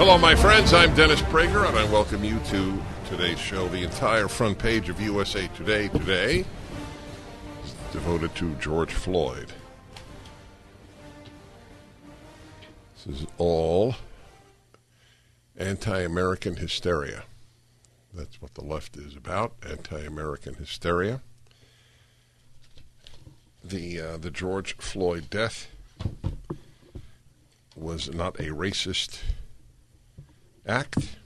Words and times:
Hello, 0.00 0.16
my 0.16 0.34
friends. 0.34 0.72
I'm 0.72 0.94
Dennis 0.94 1.20
Prager, 1.20 1.68
and 1.68 1.76
I 1.76 1.84
welcome 1.92 2.24
you 2.24 2.38
to 2.46 2.82
today's 3.10 3.38
show. 3.38 3.68
The 3.68 3.82
entire 3.82 4.28
front 4.28 4.58
page 4.58 4.88
of 4.88 4.98
USA 4.98 5.46
Today 5.48 5.88
today 5.88 6.46
is 7.62 7.74
devoted 7.92 8.34
to 8.36 8.54
George 8.54 8.94
Floyd. 8.94 9.52
This 12.94 13.20
is 13.20 13.26
all 13.36 13.94
anti 15.58 16.00
American 16.00 16.56
hysteria. 16.56 17.24
That's 18.14 18.40
what 18.40 18.54
the 18.54 18.64
left 18.64 18.96
is 18.96 19.14
about 19.14 19.52
anti 19.68 20.00
American 20.00 20.54
hysteria. 20.54 21.20
The, 23.62 24.00
uh, 24.00 24.16
the 24.16 24.30
George 24.30 24.78
Floyd 24.78 25.28
death 25.28 25.68
was 27.76 28.08
not 28.14 28.40
a 28.40 28.44
racist 28.44 29.20
act. 30.70 31.16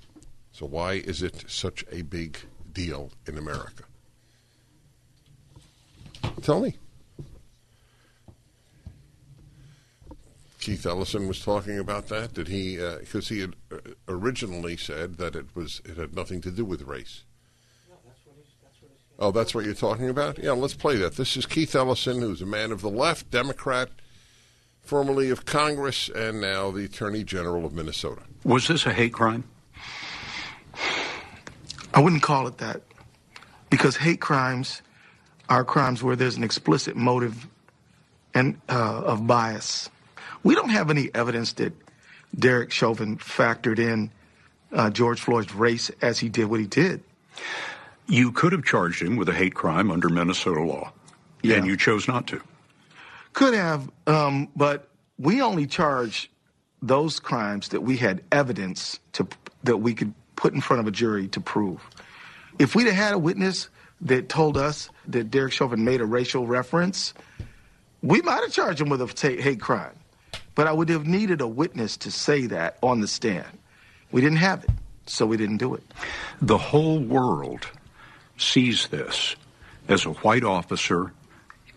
So, 0.53 0.67
why 0.67 0.95
is 0.95 1.23
it 1.23 1.45
such 1.49 1.85
a 1.91 2.03
big 2.03 2.39
deal 2.73 3.11
in 3.27 3.39
America? 3.39 3.85
Tell 6.43 6.61
me. 6.61 6.77
Keith 10.61 10.87
Ellison 10.87 11.29
was 11.29 11.45
talking 11.45 11.79
about 11.79 12.09
that. 12.09 12.33
Did 12.33 12.49
he? 12.49 12.77
Because 12.77 13.31
uh, 13.31 13.35
he 13.35 13.41
had 13.41 13.57
uh, 13.71 13.77
originally 14.09 14.79
said 14.79 15.19
that 15.19 15.37
it 15.37 15.55
was 15.55 15.83
it 15.85 15.99
had 15.99 16.17
nothing 16.17 16.41
to 16.41 16.51
do 16.51 16.65
with 16.65 16.83
race. 16.83 17.25
Oh, 19.19 19.31
that's 19.31 19.55
what 19.55 19.65
you're 19.65 19.75
talking 19.75 20.09
about? 20.09 20.39
Yeah, 20.39 20.53
let's 20.53 20.75
play 20.75 20.97
that. 20.97 21.17
This 21.17 21.37
is 21.37 21.47
Keith 21.47 21.75
Ellison, 21.75 22.21
who's 22.21 22.43
a 22.43 22.47
man 22.47 22.73
of 22.73 22.81
the 22.81 22.91
left, 22.91 23.31
Democrat, 23.31 23.91
formerly 24.85 25.31
of 25.31 25.45
Congress, 25.47 26.09
and 26.15 26.41
now 26.41 26.71
the 26.71 26.85
Attorney 26.85 27.25
General 27.25 27.65
of 27.65 27.73
Minnesota. 27.73 28.23
Was 28.45 28.69
this 28.69 28.87
a 28.87 28.93
hate 28.93 29.13
crime? 29.13 29.45
I 31.93 32.01
wouldn't 32.01 32.23
call 32.23 32.47
it 32.47 32.59
that 32.59 32.83
because 33.71 33.97
hate 33.97 34.21
crimes 34.21 34.83
are 35.49 35.65
crimes 35.65 36.03
where 36.03 36.17
there's 36.17 36.37
an 36.37 36.45
explicit 36.45 36.97
motive 36.97 37.47
and 38.35 38.61
uh, 38.69 39.03
of 39.05 39.27
bias. 39.27 39.89
We 40.43 40.55
don't 40.55 40.71
have 40.71 40.91
any 40.91 41.11
evidence 41.15 41.53
that 41.55 41.73
Derek 42.37 42.73
Chauvin 42.73 43.17
factored 43.19 43.79
in 43.79 44.11
uh, 44.73 44.91
George 44.91 45.21
Floyd's 45.21 45.55
race 45.55 45.91
as 46.03 46.19
he 46.19 46.29
did 46.29 46.47
what 46.47 46.61
he 46.61 46.67
did. 46.67 47.03
You 48.09 48.33
could 48.33 48.53
have 48.53 48.65
charged 48.65 49.01
him 49.01 49.17
with 49.17 49.29
a 49.29 49.33
hate 49.33 49.55
crime 49.55 49.91
under 49.91 50.09
Minnesota 50.09 50.61
law, 50.63 50.93
Yeah. 51.43 51.57
and 51.57 51.67
you 51.67 51.77
chose 51.77 52.09
not 52.09 52.27
to. 52.29 52.41
Could 53.35 53.55
have, 53.55 53.91
um, 54.07 54.49
but 54.57 54.89
we 55.19 55.43
only 55.43 55.67
charge 55.67 56.31
those 56.81 57.19
crimes 57.19 57.69
that 57.69 57.83
we 57.83 57.97
had 57.97 58.23
evidence 58.31 59.01
to 59.13 59.27
that 59.65 59.79
we 59.79 59.93
could 59.93 60.15
put 60.37 60.55
in 60.55 60.61
front 60.61 60.81
of 60.81 60.87
a 60.87 60.91
jury 60.91 61.27
to 61.29 61.41
prove. 61.41 61.81
If 62.59 62.75
we'd 62.75 62.87
have 62.87 62.95
had 62.95 63.13
a 63.13 63.19
witness 63.19 63.69
that 64.03 64.29
told 64.29 64.57
us 64.57 64.89
that 65.09 65.31
Derek 65.31 65.53
Chauvin 65.53 65.85
made 65.85 66.01
a 66.01 66.05
racial 66.05 66.47
reference, 66.47 67.13
we 68.03 68.21
might 68.23 68.43
have 68.43 68.53
charged 68.53 68.81
him 68.81 68.89
with 68.89 69.01
a 69.03 69.41
hate 69.43 69.61
crime. 69.61 69.99
But 70.55 70.69
I 70.69 70.73
would 70.73 70.89
have 70.89 71.07
needed 71.07 71.41
a 71.41 71.49
witness 71.49 71.97
to 71.99 72.13
say 72.13 72.47
that 72.47 72.79
on 72.83 73.01
the 73.01 73.09
stand. 73.09 73.59
We 74.13 74.21
didn't 74.21 74.39
have 74.39 74.63
it, 74.63 74.71
so 75.07 75.27
we 75.27 75.37
didn't 75.37 75.57
do 75.57 75.75
it. 75.75 75.83
The 76.41 76.59
whole 76.59 77.01
world 77.01 77.67
sees 78.37 78.87
this 78.89 79.35
as 79.89 80.05
a 80.05 80.11
white 80.11 80.45
officer 80.45 81.13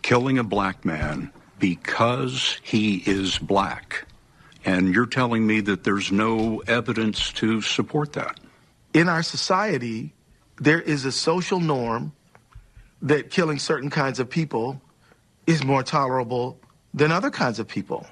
killing 0.03 0.38
a 0.38 0.44
black 0.44 0.85
man 0.85 1.31
because 1.59 2.59
he 2.63 2.97
is 3.06 3.38
black. 3.40 4.06
And 4.66 4.94
you're 4.94 5.06
telling 5.06 5.47
me 5.47 5.62
that 5.62 5.84
there's 5.84 6.12
no 6.12 6.62
evidence 6.68 7.31
to 7.34 7.62
support 7.62 8.13
that. 8.13 8.40
in 8.94 9.07
our 9.09 9.23
society, 9.23 10.13
there 10.59 10.81
is 10.81 11.06
a 11.06 11.12
social 11.12 11.59
norm 11.59 12.12
that 13.01 13.29
killing 13.29 13.59
certain 13.59 13.90
kinds 13.90 14.19
of 14.19 14.29
people 14.29 14.81
is 15.45 15.63
more 15.63 15.84
tolerable 15.84 16.59
than 16.94 17.12
other 17.12 17.29
kinds 17.29 17.59
of 17.59 17.68
people. 17.68 18.07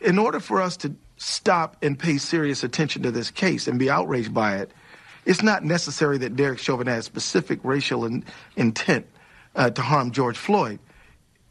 In 0.00 0.18
order 0.18 0.40
for 0.40 0.62
us 0.62 0.76
to 0.78 0.94
stop 1.18 1.76
and 1.82 1.98
pay 1.98 2.18
serious 2.18 2.64
attention 2.64 3.02
to 3.02 3.10
this 3.10 3.30
case 3.30 3.68
and 3.68 3.78
be 3.78 3.90
outraged 3.90 4.32
by 4.32 4.56
it, 4.56 4.70
it's 5.26 5.42
not 5.42 5.64
necessary 5.64 6.18
that 6.18 6.34
Derek 6.34 6.58
Chauvin 6.58 6.86
had 6.86 7.04
specific 7.04 7.60
racial 7.62 8.04
in, 8.06 8.24
intent 8.56 9.06
uh, 9.54 9.70
to 9.70 9.82
harm 9.82 10.10
George 10.10 10.38
Floyd. 10.38 10.80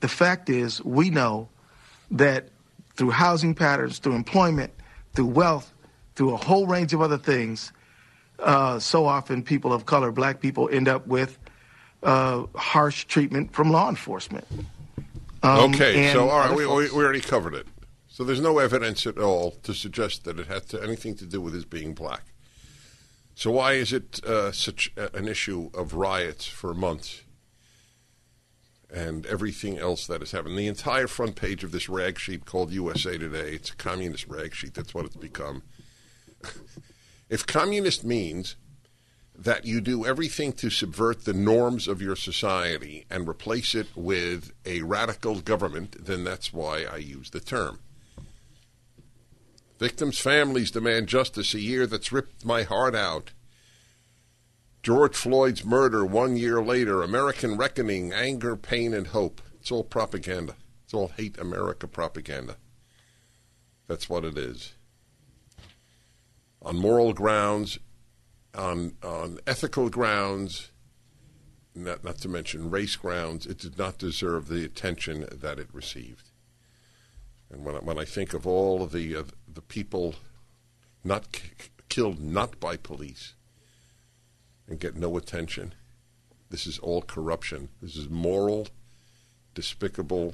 The 0.01 0.07
fact 0.07 0.49
is, 0.49 0.83
we 0.83 1.09
know 1.09 1.49
that 2.11 2.49
through 2.95 3.11
housing 3.11 3.55
patterns, 3.55 3.99
through 3.99 4.15
employment, 4.15 4.73
through 5.13 5.27
wealth, 5.27 5.73
through 6.15 6.33
a 6.33 6.37
whole 6.37 6.67
range 6.67 6.93
of 6.93 7.01
other 7.01 7.17
things, 7.17 7.71
uh, 8.39 8.79
so 8.79 9.05
often 9.05 9.43
people 9.43 9.71
of 9.71 9.85
color, 9.85 10.11
black 10.11 10.41
people, 10.41 10.69
end 10.69 10.87
up 10.87 11.07
with 11.07 11.37
uh, 12.03 12.45
harsh 12.55 13.05
treatment 13.05 13.53
from 13.53 13.71
law 13.71 13.89
enforcement. 13.89 14.45
Um, 15.43 15.73
okay, 15.73 16.11
so 16.11 16.29
all 16.29 16.39
right, 16.39 16.55
we, 16.55 16.65
we, 16.65 16.91
we 16.91 17.03
already 17.03 17.21
covered 17.21 17.53
it. 17.53 17.67
So 18.07 18.23
there's 18.23 18.41
no 18.41 18.57
evidence 18.57 19.07
at 19.07 19.17
all 19.17 19.51
to 19.63 19.73
suggest 19.73 20.25
that 20.25 20.39
it 20.39 20.47
had 20.47 20.67
to, 20.69 20.83
anything 20.83 21.15
to 21.15 21.25
do 21.25 21.39
with 21.39 21.53
his 21.53 21.65
being 21.65 21.93
black. 21.93 22.23
So 23.35 23.51
why 23.51 23.73
is 23.73 23.93
it 23.93 24.23
uh, 24.25 24.51
such 24.51 24.91
an 24.97 25.27
issue 25.27 25.69
of 25.73 25.93
riots 25.93 26.45
for 26.45 26.73
months 26.73 27.21
and 28.93 29.25
everything 29.25 29.77
else 29.77 30.07
that 30.07 30.21
has 30.21 30.31
happened? 30.31 30.57
The 30.57 30.67
entire 30.67 31.07
front 31.07 31.35
page 31.35 31.63
of 31.63 31.71
this 31.71 31.89
rag 31.89 32.19
sheet 32.19 32.45
called 32.45 32.71
USA 32.71 33.17
Today, 33.17 33.53
it's 33.53 33.71
a 33.71 33.75
communist 33.75 34.27
rag 34.27 34.53
sheet. 34.53 34.73
That's 34.73 34.93
what 34.93 35.05
it's 35.05 35.15
become. 35.15 35.63
if 37.29 37.45
communist 37.45 38.03
means 38.03 38.55
that 39.35 39.65
you 39.65 39.81
do 39.81 40.05
everything 40.05 40.53
to 40.53 40.69
subvert 40.69 41.25
the 41.25 41.33
norms 41.33 41.87
of 41.87 42.01
your 42.01 42.15
society 42.15 43.05
and 43.09 43.27
replace 43.27 43.73
it 43.73 43.87
with 43.95 44.51
a 44.65 44.81
radical 44.83 45.41
government, 45.41 45.95
then 46.05 46.23
that's 46.23 46.53
why 46.53 46.83
I 46.83 46.97
use 46.97 47.31
the 47.31 47.39
term. 47.39 47.79
Victims' 49.79 50.19
families 50.19 50.69
demand 50.69 51.07
justice 51.07 51.55
a 51.55 51.59
year 51.59 51.87
that's 51.87 52.11
ripped 52.11 52.45
my 52.45 52.61
heart 52.61 52.93
out. 52.93 53.31
George 54.83 55.15
Floyd's 55.15 55.63
murder 55.63 56.03
one 56.03 56.35
year 56.35 56.61
later, 56.61 57.03
American 57.03 57.55
reckoning, 57.55 58.11
anger, 58.11 58.55
pain, 58.55 58.93
and 58.95 59.07
hope. 59.07 59.39
It's 59.59 59.71
all 59.71 59.83
propaganda. 59.83 60.55
It's 60.83 60.93
all 60.93 61.09
hate 61.09 61.37
America 61.37 61.87
propaganda. 61.87 62.57
That's 63.87 64.09
what 64.09 64.25
it 64.25 64.37
is. 64.37 64.73
On 66.63 66.75
moral 66.75 67.13
grounds, 67.13 67.77
on 68.55 68.93
on 69.03 69.39
ethical 69.45 69.89
grounds, 69.89 70.71
not 71.75 72.03
not 72.03 72.17
to 72.19 72.27
mention 72.27 72.71
race 72.71 72.95
grounds, 72.95 73.45
it 73.45 73.59
did 73.59 73.77
not 73.77 73.99
deserve 73.99 74.47
the 74.47 74.65
attention 74.65 75.27
that 75.31 75.59
it 75.59 75.67
received. 75.73 76.29
And 77.51 77.63
when 77.63 77.75
I, 77.75 77.79
when 77.79 77.99
I 77.99 78.05
think 78.05 78.33
of 78.33 78.47
all 78.47 78.81
of 78.81 78.91
the 78.91 79.15
uh, 79.15 79.23
the 79.47 79.61
people 79.61 80.15
not 81.03 81.31
k- 81.31 81.51
killed 81.87 82.19
not 82.19 82.59
by 82.59 82.77
police 82.77 83.35
and 84.71 84.79
get 84.79 84.95
no 84.95 85.17
attention, 85.17 85.73
this 86.49 86.65
is 86.65 86.79
all 86.79 87.01
corruption. 87.01 87.69
This 87.81 87.95
is 87.95 88.09
moral, 88.09 88.69
despicable, 89.53 90.33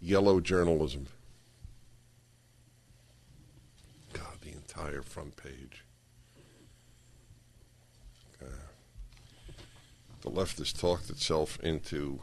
yellow 0.00 0.40
journalism. 0.40 1.06
God, 4.12 4.40
the 4.42 4.52
entire 4.52 5.02
front 5.02 5.36
page. 5.36 5.84
The 10.22 10.30
left 10.32 10.58
has 10.58 10.72
talked 10.72 11.08
itself 11.08 11.60
into 11.62 12.18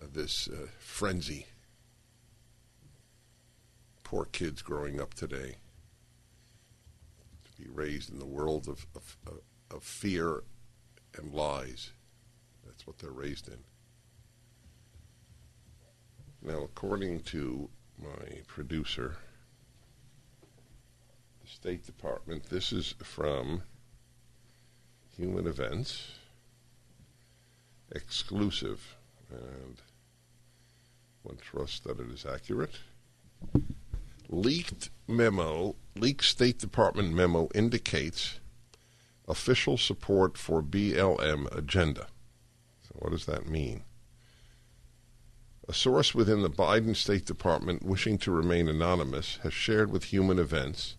uh, 0.00 0.06
this 0.10 0.48
uh, 0.48 0.68
frenzy. 0.78 1.44
Poor 4.02 4.24
kids 4.24 4.62
growing 4.62 4.98
up 4.98 5.12
today 5.12 5.56
to 5.56 5.63
be 7.56 7.68
raised 7.68 8.10
in 8.10 8.18
the 8.18 8.26
world 8.26 8.68
of, 8.68 8.86
of, 8.96 9.16
of 9.70 9.82
fear 9.82 10.42
and 11.16 11.32
lies. 11.32 11.92
That's 12.66 12.86
what 12.86 12.98
they're 12.98 13.10
raised 13.10 13.48
in. 13.48 13.58
Now, 16.42 16.62
according 16.62 17.20
to 17.20 17.70
my 17.98 18.42
producer, 18.46 19.16
the 21.42 21.48
State 21.48 21.86
Department, 21.86 22.44
this 22.50 22.72
is 22.72 22.94
from 23.02 23.62
Human 25.16 25.46
Events, 25.46 26.12
exclusive, 27.92 28.96
and 29.30 29.80
one 31.22 31.36
trusts 31.36 31.80
that 31.80 31.98
it 31.98 32.10
is 32.10 32.26
accurate. 32.26 32.78
Leaked 34.28 34.90
memo, 35.06 35.76
leaked 35.96 36.24
State 36.24 36.58
Department 36.58 37.12
memo 37.12 37.48
indicates 37.54 38.40
official 39.26 39.78
support 39.78 40.36
for 40.36 40.62
BLM 40.62 41.54
agenda. 41.56 42.08
So, 42.82 42.94
what 42.96 43.12
does 43.12 43.26
that 43.26 43.48
mean? 43.48 43.84
A 45.68 45.72
source 45.72 46.14
within 46.14 46.42
the 46.42 46.50
Biden 46.50 46.94
State 46.94 47.24
Department, 47.24 47.82
wishing 47.82 48.18
to 48.18 48.30
remain 48.30 48.68
anonymous, 48.68 49.38
has 49.42 49.54
shared 49.54 49.90
with 49.90 50.04
Human 50.04 50.38
Events 50.38 50.96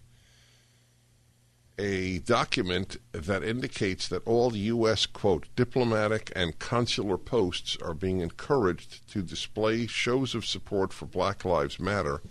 a 1.77 2.19
document 2.19 2.97
that 3.11 3.43
indicates 3.43 4.07
that 4.07 4.25
all 4.25 4.55
U.S., 4.55 5.05
quote, 5.05 5.47
diplomatic 5.55 6.31
and 6.35 6.57
consular 6.57 7.17
posts 7.17 7.77
are 7.81 7.93
being 7.93 8.21
encouraged 8.21 9.09
to 9.11 9.21
display 9.21 9.85
shows 9.85 10.33
of 10.33 10.45
support 10.45 10.93
for 10.93 11.05
Black 11.05 11.43
Lives 11.43 11.79
Matter 11.79 12.21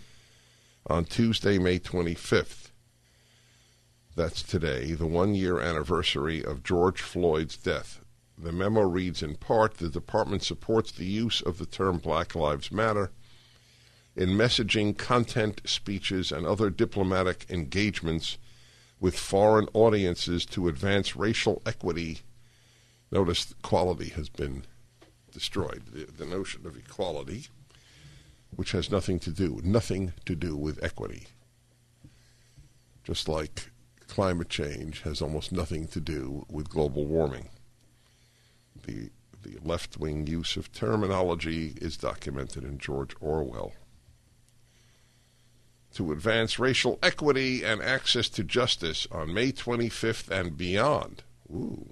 on 0.86 1.04
Tuesday, 1.04 1.58
May 1.58 1.78
25th. 1.78 2.70
That's 4.16 4.42
today, 4.42 4.92
the 4.92 5.06
one 5.06 5.34
year 5.34 5.58
anniversary 5.58 6.44
of 6.44 6.62
George 6.62 7.00
Floyd's 7.00 7.56
death. 7.56 8.00
The 8.36 8.52
memo 8.52 8.82
reads 8.82 9.22
in 9.22 9.36
part 9.36 9.74
the 9.74 9.88
department 9.88 10.42
supports 10.42 10.92
the 10.92 11.06
use 11.06 11.40
of 11.40 11.58
the 11.58 11.66
term 11.66 11.98
Black 11.98 12.34
Lives 12.34 12.70
Matter 12.70 13.10
in 14.14 14.30
messaging, 14.30 14.96
content, 14.96 15.60
speeches, 15.64 16.30
and 16.30 16.46
other 16.46 16.70
diplomatic 16.70 17.46
engagements 17.48 18.38
with 19.00 19.18
foreign 19.18 19.68
audiences 19.74 20.46
to 20.46 20.68
advance 20.68 21.16
racial 21.16 21.60
equity. 21.66 22.20
Notice 23.10 23.52
equality 23.58 24.10
has 24.10 24.28
been 24.28 24.64
destroyed. 25.32 25.82
The, 25.92 26.04
the 26.04 26.26
notion 26.26 26.66
of 26.66 26.76
equality, 26.76 27.48
which 28.56 28.72
has 28.72 28.90
nothing 28.90 29.18
to 29.20 29.30
do, 29.30 29.60
nothing 29.62 30.12
to 30.24 30.34
do 30.34 30.56
with 30.56 30.82
equity. 30.82 31.26
Just 33.02 33.28
like 33.28 33.70
climate 34.06 34.48
change 34.48 35.02
has 35.02 35.20
almost 35.20 35.52
nothing 35.52 35.86
to 35.88 36.00
do 36.00 36.44
with 36.48 36.68
global 36.68 37.04
warming. 37.06 37.48
The, 38.86 39.10
the 39.42 39.58
left 39.62 39.98
wing 39.98 40.26
use 40.26 40.56
of 40.56 40.72
terminology 40.72 41.74
is 41.80 41.96
documented 41.96 42.64
in 42.64 42.78
George 42.78 43.14
Orwell. 43.20 43.72
To 45.94 46.12
advance 46.12 46.58
racial 46.58 46.98
equity 47.02 47.62
and 47.62 47.80
access 47.80 48.28
to 48.30 48.42
justice 48.44 49.06
on 49.12 49.32
May 49.32 49.52
25th 49.52 50.28
and 50.30 50.56
beyond. 50.56 51.22
Ooh. 51.50 51.90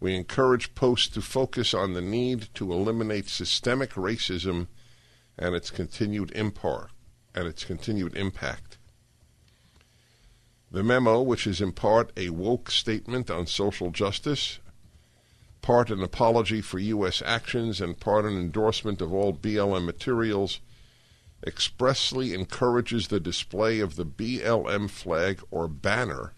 We 0.00 0.14
encourage 0.14 0.76
posts 0.76 1.08
to 1.14 1.20
focus 1.20 1.74
on 1.74 1.94
the 1.94 2.00
need 2.00 2.48
to 2.54 2.72
eliminate 2.72 3.28
systemic 3.28 3.94
racism 3.94 4.68
and 5.38 5.54
its 5.54 5.70
continued 5.70 6.30
impar- 6.32 6.88
and 7.34 7.46
its 7.46 7.64
continued 7.64 8.16
impact. 8.16 8.78
The 10.70 10.82
memo, 10.82 11.22
which 11.22 11.46
is 11.46 11.60
in 11.60 11.72
part 11.72 12.12
a 12.16 12.30
woke 12.30 12.70
statement 12.70 13.30
on 13.30 13.46
social 13.46 13.90
justice, 13.90 14.58
part 15.62 15.90
an 15.90 16.02
apology 16.02 16.60
for 16.60 16.78
U.S. 16.78 17.22
actions, 17.24 17.80
and 17.80 17.98
part 17.98 18.24
an 18.24 18.36
endorsement 18.36 19.00
of 19.00 19.12
all 19.12 19.32
BLM 19.32 19.84
materials, 19.84 20.60
expressly 21.46 22.34
encourages 22.34 23.08
the 23.08 23.20
display 23.20 23.80
of 23.80 23.96
the 23.96 24.04
BLM 24.04 24.90
flag 24.90 25.40
or 25.50 25.68
banner 25.68 26.34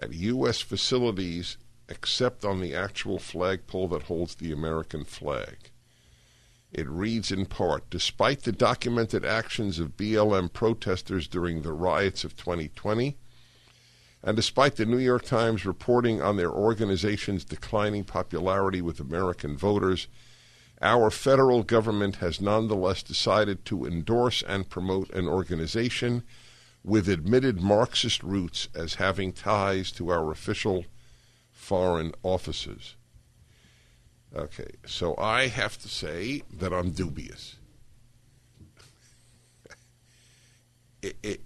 at 0.00 0.12
U.S. 0.12 0.60
facilities 0.60 1.56
except 1.88 2.44
on 2.44 2.60
the 2.60 2.74
actual 2.74 3.18
flagpole 3.18 3.88
that 3.88 4.04
holds 4.04 4.36
the 4.36 4.52
American 4.52 5.04
flag. 5.04 5.70
It 6.76 6.90
reads 6.90 7.32
in 7.32 7.46
part 7.46 7.88
Despite 7.88 8.42
the 8.42 8.52
documented 8.52 9.24
actions 9.24 9.78
of 9.78 9.96
BLM 9.96 10.52
protesters 10.52 11.26
during 11.26 11.62
the 11.62 11.72
riots 11.72 12.22
of 12.22 12.36
2020, 12.36 13.16
and 14.22 14.36
despite 14.36 14.76
the 14.76 14.84
New 14.84 14.98
York 14.98 15.24
Times 15.24 15.64
reporting 15.64 16.20
on 16.20 16.36
their 16.36 16.50
organization's 16.50 17.46
declining 17.46 18.04
popularity 18.04 18.82
with 18.82 19.00
American 19.00 19.56
voters, 19.56 20.06
our 20.82 21.10
federal 21.10 21.62
government 21.62 22.16
has 22.16 22.42
nonetheless 22.42 23.02
decided 23.02 23.64
to 23.64 23.86
endorse 23.86 24.42
and 24.42 24.68
promote 24.68 25.08
an 25.14 25.26
organization 25.26 26.24
with 26.84 27.08
admitted 27.08 27.62
Marxist 27.62 28.22
roots 28.22 28.68
as 28.74 28.96
having 28.96 29.32
ties 29.32 29.90
to 29.92 30.10
our 30.10 30.30
official 30.30 30.84
foreign 31.50 32.12
offices. 32.22 32.96
Okay, 34.34 34.70
so 34.84 35.14
I 35.16 35.46
have 35.48 35.78
to 35.78 35.88
say 35.88 36.42
that 36.52 36.72
I'm 36.72 36.90
dubious. 36.90 37.56
it, 41.02 41.16
it, 41.22 41.40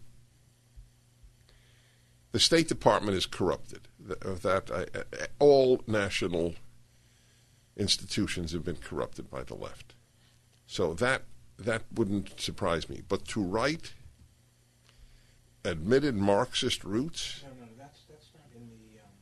the 2.32 2.41
State 2.41 2.69
Department 2.69 3.17
is 3.17 3.27
corrupted. 3.27 3.88
That 3.99 4.71
uh, 4.71 5.27
all 5.38 5.82
national 5.87 6.55
institutions 7.77 8.53
have 8.53 8.65
been 8.65 8.77
corrupted 8.77 9.31
by 9.31 9.43
the 9.43 9.55
left. 9.55 9.94
So 10.67 10.94
that 10.94 11.23
that 11.59 11.82
wouldn't 11.94 12.41
surprise 12.41 12.88
me. 12.88 13.03
But 13.06 13.27
to 13.29 13.43
write 13.43 13.93
admitted 15.65 16.17
Marxist 16.17 16.85
roots. 16.85 17.43
No, 17.44 17.50
no, 17.50 17.69
that's 17.77 18.00
that's 18.09 18.31
not 18.35 18.47
in 18.55 18.69
the 18.69 19.00
um, 19.00 19.12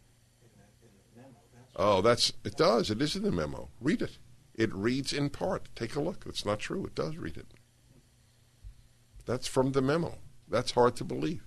in, 0.43 0.50
the, 0.55 0.87
in 0.87 0.93
the 0.94 1.20
memo. 1.20 1.38
That's 1.55 1.67
Oh, 1.78 2.02
that's 2.02 2.32
it. 2.44 2.56
Does 2.56 2.90
it 2.90 3.00
is 3.00 3.14
in 3.14 3.22
the 3.22 3.30
memo? 3.30 3.69
Read 3.80 4.02
it. 4.02 4.19
It 4.54 4.75
reads 4.75 5.12
in 5.12 5.30
part. 5.30 5.69
Take 5.76 5.94
a 5.94 6.00
look. 6.00 6.25
It's 6.26 6.44
not 6.44 6.58
true. 6.58 6.84
It 6.84 6.96
does 6.96 7.16
read 7.16 7.36
it. 7.36 7.46
That's 9.25 9.46
from 9.46 9.72
the 9.72 9.80
memo. 9.80 10.19
That's 10.48 10.72
hard 10.72 10.96
to 10.96 11.04
believe. 11.04 11.44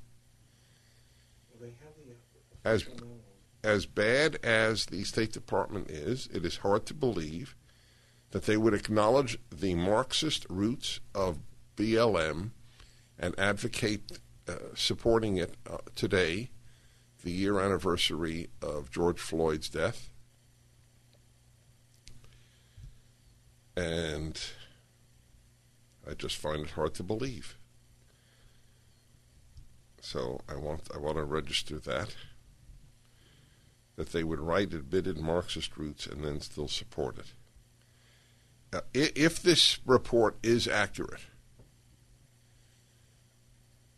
As 2.63 2.86
as 3.63 3.86
bad 3.86 4.38
as 4.44 4.86
the 4.86 5.04
State 5.04 5.33
Department 5.33 5.89
is, 5.89 6.28
it 6.34 6.45
is 6.45 6.57
hard 6.57 6.86
to 6.88 6.94
believe 6.94 7.56
that 8.32 8.46
they 8.46 8.58
would 8.58 8.74
acknowledge 8.74 9.38
the 9.51 9.75
Marxist 9.75 10.46
roots 10.50 11.00
of 11.13 11.39
BLM 11.75 12.51
and 13.20 13.38
advocate 13.38 14.20
uh, 14.48 14.53
supporting 14.74 15.38
it 15.38 15.56
uh, 15.70 15.77
today, 15.96 16.50
the 17.24 17.32
year 17.32 17.60
anniversary 17.60 18.50
of 18.62 18.89
George 18.89 19.20
Floyd's 19.20 19.70
death. 19.70 20.11
And 23.75 24.40
I 26.10 26.13
just 26.13 26.36
find 26.38 26.62
it 26.66 26.72
hard 26.72 26.94
to 26.96 27.04
believe. 27.04 27.58
So 30.01 30.42
I 30.50 30.56
want 30.56 30.90
I 30.94 30.98
want 30.98 31.18
to 31.18 31.24
register 31.24 31.78
that 31.80 32.16
that 33.96 34.10
they 34.12 34.24
would 34.24 34.40
write 34.40 34.74
admitted 34.74 35.20
Marxist 35.20 35.78
roots 35.78 36.06
and 36.08 36.24
then 36.24 36.42
still 36.42 36.68
support 36.68 37.20
it. 37.20 37.34
Uh, 38.74 38.82
i- 38.96 39.12
if 39.16 39.42
this 39.42 39.80
report 39.86 40.38
is 40.42 40.68
accurate, 40.68 41.22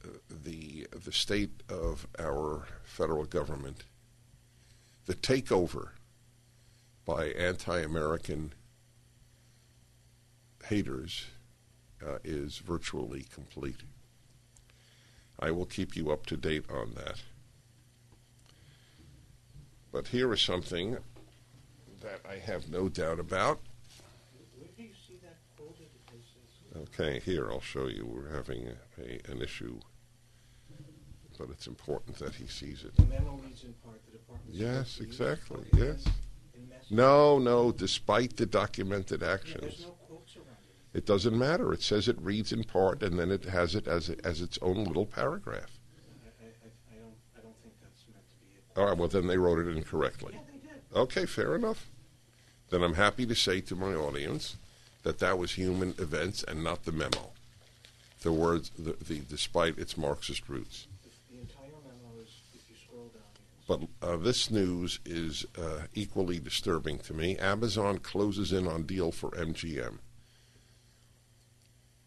uh, 0.03 0.09
the 0.29 0.87
the 0.91 1.11
state 1.11 1.63
of 1.69 2.05
our 2.19 2.67
federal 2.83 3.25
government, 3.25 3.85
the 5.05 5.15
takeover 5.15 5.91
by 7.05 7.27
anti-American 7.27 8.53
haters 10.65 11.27
uh, 12.05 12.17
is 12.23 12.57
virtually 12.57 13.25
complete. 13.33 13.81
I 15.39 15.51
will 15.51 15.65
keep 15.65 15.95
you 15.95 16.11
up 16.11 16.25
to 16.27 16.37
date 16.37 16.65
on 16.69 16.93
that. 16.95 17.21
But 19.91 20.07
here 20.07 20.33
is 20.33 20.41
something 20.41 20.97
that 22.01 22.19
I 22.29 22.35
have 22.35 22.69
no 22.69 22.89
doubt 22.89 23.19
about. 23.19 23.59
Where 24.57 24.67
do 24.75 24.83
you 24.83 24.89
see 25.07 25.19
that 25.23 25.37
quoted? 25.55 25.87
Is, 26.13 26.25
is, 26.75 26.89
Okay, 26.89 27.19
here 27.19 27.51
I'll 27.51 27.61
show 27.61 27.87
you. 27.87 28.05
We're 28.05 28.35
having 28.35 28.67
a, 28.67 29.01
a, 29.01 29.31
an 29.31 29.41
issue, 29.41 29.79
but 31.37 31.49
it's 31.51 31.67
important 31.67 32.17
that 32.17 32.35
he 32.35 32.47
sees 32.47 32.83
it. 32.83 32.95
the 32.95 33.05
memo 33.05 33.39
reads 33.45 33.63
in 33.63 33.73
part 33.85 34.01
the 34.05 34.17
department. 34.17 34.53
Yes, 34.53 34.89
supports 34.89 34.97
the 34.97 35.03
use 35.03 35.19
of 35.19 35.27
exactly. 35.29 35.65
Yes. 35.73 36.05
No, 36.89 37.39
no. 37.39 37.71
Despite 37.71 38.37
the 38.37 38.45
documented 38.45 39.23
actions, 39.23 39.61
there's 39.61 39.81
no 39.81 39.95
quotes 40.07 40.35
around 40.35 40.47
it. 40.93 40.97
it 40.99 41.05
doesn't 41.05 41.37
matter. 41.37 41.73
It 41.73 41.81
says 41.81 42.07
it 42.07 42.19
reads 42.21 42.51
in 42.51 42.63
part, 42.63 43.01
and 43.03 43.17
then 43.19 43.31
it 43.31 43.45
has 43.45 43.75
it 43.75 43.87
as 43.87 44.09
as 44.23 44.41
its 44.41 44.57
own 44.61 44.83
little 44.85 45.05
paragraph. 45.05 45.71
I, 46.41 46.45
I, 46.45 46.47
I- 46.47 46.95
I 46.95 46.99
don't 46.99 47.15
I 47.37 47.41
don't 47.41 47.55
think 47.63 47.73
that's 47.81 48.03
meant 48.11 48.25
to 48.29 48.35
be 48.45 48.57
it. 48.57 48.79
All 48.79 48.87
right. 48.87 48.97
Well, 48.97 49.07
then 49.07 49.27
they 49.27 49.37
wrote 49.37 49.59
it 49.59 49.75
incorrectly. 49.75 50.33
Yeah, 50.35 50.39
they 50.51 50.67
did. 50.67 50.97
Okay, 50.99 51.25
fair 51.25 51.55
enough. 51.55 51.89
Then 52.69 52.81
I'm 52.83 52.95
happy 52.95 53.25
to 53.25 53.35
say 53.35 53.61
to 53.61 53.75
my 53.75 53.93
audience 53.93 54.55
that 55.03 55.19
that 55.19 55.37
was 55.37 55.53
human 55.53 55.93
events 55.99 56.43
and 56.43 56.63
not 56.63 56.85
the 56.85 56.91
memo. 56.91 57.31
The 58.21 58.31
words, 58.31 58.71
the, 58.79 58.93
the 59.05 59.19
despite 59.19 59.77
its 59.77 59.97
Marxist 59.97 60.47
roots. 60.47 60.87
The 61.29 61.39
entire 61.41 61.67
memo 61.83 62.21
is, 62.23 62.29
if 62.55 62.61
you 62.69 62.75
scroll 62.83 63.11
down, 63.13 63.89
But 64.01 64.07
uh, 64.07 64.15
this 64.17 64.49
news 64.49 64.99
is 65.05 65.45
uh, 65.57 65.87
equally 65.93 66.39
disturbing 66.39 66.99
to 66.99 67.13
me. 67.13 67.37
Amazon 67.37 67.97
closes 67.99 68.53
in 68.53 68.65
on 68.67 68.83
deal 68.83 69.11
for 69.11 69.29
MGM. 69.31 69.97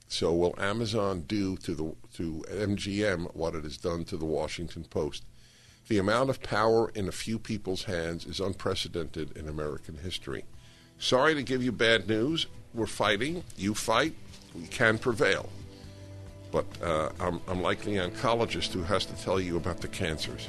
So 0.08 0.32
will 0.32 0.54
Amazon 0.58 1.24
do 1.26 1.56
to 1.58 1.74
the 1.74 1.94
to 2.14 2.44
MGM 2.48 3.34
what 3.34 3.54
it 3.54 3.64
has 3.64 3.76
done 3.76 4.04
to 4.04 4.16
the 4.16 4.24
Washington 4.24 4.84
Post? 4.84 5.24
The 5.88 5.98
amount 5.98 6.30
of 6.30 6.42
power 6.42 6.90
in 6.94 7.06
a 7.08 7.12
few 7.12 7.38
people's 7.38 7.84
hands 7.84 8.24
is 8.24 8.40
unprecedented 8.40 9.36
in 9.36 9.48
American 9.48 9.98
history. 9.98 10.44
Sorry 10.98 11.34
to 11.34 11.42
give 11.42 11.62
you 11.62 11.72
bad 11.72 12.08
news. 12.08 12.46
We're 12.74 12.86
fighting. 12.86 13.44
You 13.56 13.74
fight. 13.74 14.14
We 14.54 14.66
can 14.66 14.98
prevail. 14.98 15.48
But 16.50 16.66
uh, 16.82 17.10
I'm, 17.20 17.40
I'm 17.48 17.62
like 17.62 17.82
the 17.82 17.96
oncologist 17.96 18.72
who 18.72 18.82
has 18.82 19.06
to 19.06 19.14
tell 19.22 19.38
you 19.40 19.56
about 19.56 19.80
the 19.80 19.88
cancers. 19.88 20.48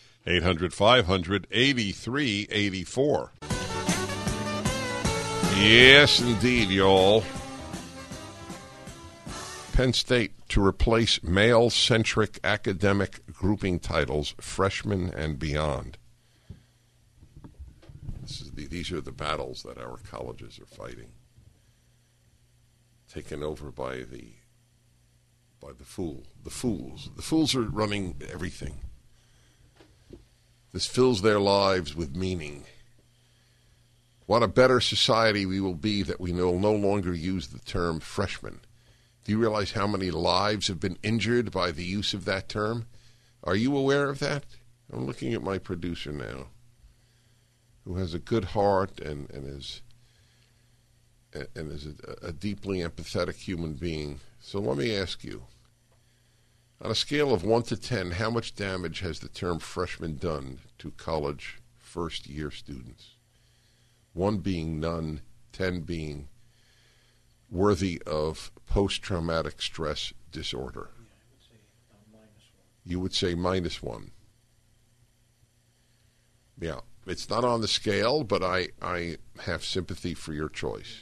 800 0.25 0.73
500 0.73 1.47
8384. 1.51 3.31
Yes, 5.57 6.21
indeed, 6.21 6.69
y'all. 6.69 7.23
Penn 9.73 9.93
State 9.93 10.33
to 10.49 10.63
replace 10.63 11.23
male 11.23 11.69
centric 11.69 12.39
academic 12.43 13.25
grouping 13.31 13.79
titles, 13.79 14.35
freshman 14.39 15.09
and 15.09 15.39
beyond. 15.39 15.97
The, 18.53 18.67
these 18.67 18.91
are 18.91 19.01
the 19.01 19.11
battles 19.11 19.63
that 19.63 19.77
our 19.77 19.97
colleges 20.09 20.59
are 20.59 20.65
fighting. 20.65 21.11
Taken 23.11 23.43
over 23.43 23.71
by 23.71 23.97
the 23.97 24.33
by 25.59 25.71
the 25.77 25.83
fool, 25.83 26.23
the 26.43 26.49
fools. 26.49 27.11
The 27.15 27.21
fools 27.21 27.55
are 27.55 27.61
running 27.61 28.15
everything. 28.31 28.81
This 30.73 30.85
fills 30.85 31.21
their 31.21 31.39
lives 31.39 31.95
with 31.95 32.15
meaning. 32.15 32.65
What 34.25 34.43
a 34.43 34.47
better 34.47 34.79
society 34.79 35.45
we 35.45 35.59
will 35.59 35.75
be 35.75 36.03
that 36.03 36.21
we 36.21 36.31
will 36.31 36.57
no 36.57 36.73
longer 36.73 37.13
use 37.13 37.47
the 37.47 37.59
term 37.59 37.99
freshman. 37.99 38.61
Do 39.23 39.31
you 39.31 39.37
realize 39.37 39.73
how 39.73 39.87
many 39.87 40.09
lives 40.09 40.67
have 40.67 40.79
been 40.79 40.97
injured 41.03 41.51
by 41.51 41.71
the 41.71 41.83
use 41.83 42.13
of 42.13 42.25
that 42.25 42.47
term? 42.47 42.87
Are 43.43 43.55
you 43.55 43.75
aware 43.75 44.09
of 44.09 44.19
that? 44.19 44.45
I'm 44.91 45.05
looking 45.05 45.33
at 45.33 45.43
my 45.43 45.57
producer 45.57 46.11
now, 46.11 46.47
who 47.83 47.95
has 47.95 48.13
a 48.13 48.19
good 48.19 48.45
heart 48.45 48.99
and, 48.99 49.29
and 49.31 49.47
is 49.47 49.81
and 51.33 51.71
is 51.71 51.87
a, 51.87 52.27
a 52.27 52.31
deeply 52.31 52.79
empathetic 52.79 53.35
human 53.35 53.73
being. 53.73 54.19
So 54.39 54.59
let 54.59 54.77
me 54.77 54.95
ask 54.95 55.23
you, 55.23 55.43
on 56.81 56.89
a 56.89 56.95
scale 56.95 57.33
of 57.33 57.43
1 57.43 57.63
to 57.63 57.77
10, 57.77 58.11
how 58.11 58.31
much 58.31 58.55
damage 58.55 59.01
has 59.01 59.19
the 59.19 59.29
term 59.29 59.59
freshman 59.59 60.15
done 60.15 60.59
to 60.79 60.91
college 60.91 61.59
first 61.77 62.27
year 62.27 62.49
students? 62.49 63.15
1 64.13 64.39
being 64.39 64.79
none, 64.79 65.21
10 65.53 65.81
being 65.81 66.27
worthy 67.49 68.01
of 68.07 68.51
post 68.65 69.03
traumatic 69.03 69.61
stress 69.61 70.11
disorder. 70.31 70.89
You 72.83 72.99
would 72.99 73.13
say 73.13 73.35
minus 73.35 73.83
1. 73.83 74.09
Yeah, 76.59 76.79
it's 77.05 77.29
not 77.29 77.43
on 77.43 77.61
the 77.61 77.67
scale, 77.67 78.23
but 78.23 78.41
I, 78.41 78.69
I 78.81 79.17
have 79.41 79.63
sympathy 79.63 80.15
for 80.15 80.33
your 80.33 80.49
choice. 80.49 81.01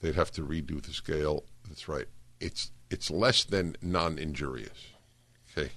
They'd 0.00 0.14
have 0.14 0.30
to 0.32 0.42
redo 0.42 0.80
the 0.80 0.92
scale. 0.92 1.44
That's 1.68 1.88
right. 1.88 2.06
It's 2.40 2.70
it's 2.90 3.10
less 3.10 3.44
than 3.44 3.76
non-injurious. 3.80 4.88
Okay. 5.56 5.70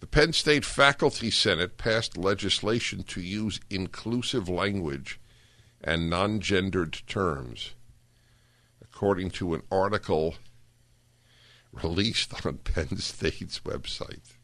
The 0.00 0.06
Penn 0.06 0.32
State 0.32 0.64
Faculty 0.64 1.30
Senate 1.30 1.76
passed 1.78 2.16
legislation 2.16 3.02
to 3.04 3.20
use 3.20 3.60
inclusive 3.70 4.48
language 4.48 5.18
and 5.82 6.10
non-gendered 6.10 7.02
terms, 7.06 7.74
according 8.82 9.30
to 9.30 9.54
an 9.54 9.62
article 9.72 10.36
released 11.72 12.34
on 12.46 12.58
Penn 12.58 12.98
State's 12.98 13.60
website. 13.60 14.36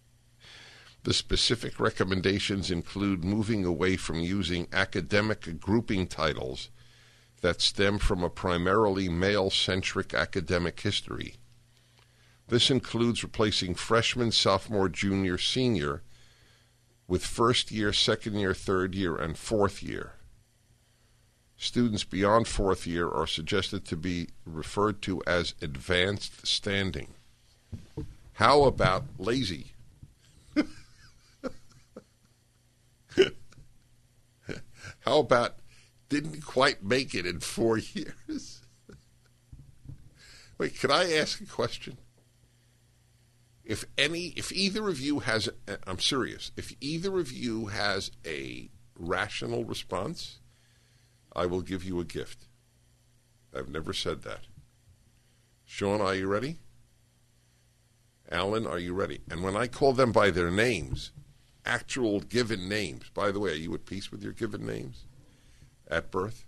The 1.03 1.15
specific 1.15 1.79
recommendations 1.79 2.71
include 2.71 3.23
moving 3.23 3.65
away 3.65 3.97
from 3.97 4.21
using 4.21 4.67
academic 4.73 5.61
grouping 5.61 6.09
titles 6.09 6.71
that 7.41 7.61
stem 7.61 7.99
from 7.99 8.23
a 8.23 8.31
primarily 8.31 9.09
male 9.09 9.51
centric 9.51 10.15
academic 10.15 10.81
history. 10.81 11.37
This 12.49 12.71
includes 12.71 13.23
replacing 13.23 13.75
freshman, 13.75 14.33
sophomore, 14.33 14.89
junior, 14.89 15.37
senior 15.39 16.03
with 17.09 17.25
first 17.25 17.71
year, 17.71 17.93
second 17.93 18.35
year, 18.35 18.55
third 18.55 18.95
year, 18.95 19.17
and 19.17 19.37
fourth 19.37 19.83
year. 19.83 20.13
Students 21.57 22.05
beyond 22.05 22.47
fourth 22.47 22.87
year 22.87 23.09
are 23.09 23.27
suggested 23.27 23.85
to 23.87 23.97
be 23.97 24.29
referred 24.45 25.01
to 25.03 25.23
as 25.27 25.55
advanced 25.63 26.47
standing. 26.47 27.15
How 28.35 28.65
about 28.65 29.05
lazy? 29.19 29.73
How 35.01 35.19
about 35.21 35.57
didn't 36.09 36.45
quite 36.45 36.83
make 36.83 37.15
it 37.15 37.27
in 37.27 37.41
four 37.41 37.79
years? 37.95 38.63
Wait, 40.59 40.79
could 40.79 40.91
I 40.91 41.13
ask 41.13 41.41
a 41.41 41.47
question? 41.47 41.99
If 43.65 43.85
any, 43.99 44.33
if 44.37 44.53
either 44.53 44.89
of 44.89 45.01
you 45.01 45.19
has, 45.21 45.49
I'm 45.87 45.99
serious, 45.99 46.53
if 46.57 46.73
either 46.81 47.19
of 47.19 47.33
you 47.33 47.67
has 47.67 48.13
a 48.25 48.71
rational 48.95 49.65
response, 49.65 50.39
I 51.35 51.47
will 51.47 51.61
give 51.61 51.85
you 51.85 52.01
a 52.01 52.05
gift. 52.05 52.47
I've 53.55 53.69
never 53.69 53.93
said 53.93 54.23
that. 54.23 54.47
Sean, 55.65 56.01
are 56.01 56.15
you 56.15 56.29
ready? 56.29 56.59
Alan, 58.31 58.67
are 58.67 58.79
you 58.79 58.95
ready? 58.95 59.21
And 59.29 59.43
when 59.43 59.57
I 59.57 59.67
call 59.67 59.93
them 59.93 60.13
by 60.13 60.31
their 60.31 60.51
names, 60.51 61.13
actual 61.65 62.21
given 62.21 62.69
names, 62.69 63.11
by 63.13 63.31
the 63.31 63.41
way, 63.41 63.51
are 63.51 63.57
you 63.57 63.75
at 63.75 63.85
peace 63.85 64.11
with 64.11 64.23
your 64.23 64.33
given 64.33 64.65
names 64.65 65.05
at 65.89 66.11
birth? 66.11 66.45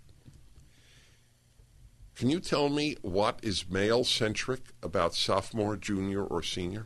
Can 2.15 2.29
you 2.29 2.39
tell 2.39 2.67
me 2.67 2.97
what 3.01 3.39
is 3.41 3.69
male 3.69 4.03
centric 4.03 4.73
about 4.83 5.15
sophomore, 5.15 5.77
junior, 5.77 6.23
or 6.23 6.43
senior? 6.43 6.85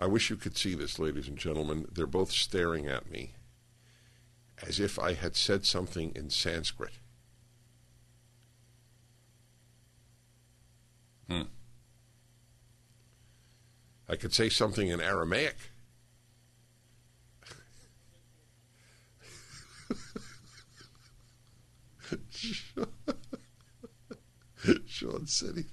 I 0.00 0.06
wish 0.06 0.30
you 0.30 0.36
could 0.36 0.56
see 0.56 0.74
this, 0.74 0.98
ladies 0.98 1.28
and 1.28 1.36
gentlemen. 1.36 1.86
They're 1.92 2.06
both 2.06 2.32
staring 2.32 2.88
at 2.88 3.10
me 3.10 3.34
as 4.66 4.80
if 4.80 4.98
I 4.98 5.14
had 5.14 5.36
said 5.36 5.64
something 5.64 6.12
in 6.14 6.30
Sanskrit. 6.30 6.94
Hmm. 11.28 11.42
I 14.08 14.16
could 14.16 14.34
say 14.34 14.48
something 14.48 14.88
in 14.88 15.00
Aramaic. 15.00 15.56
Sean 24.86 25.26
said 25.26 25.56
he, 25.56 25.64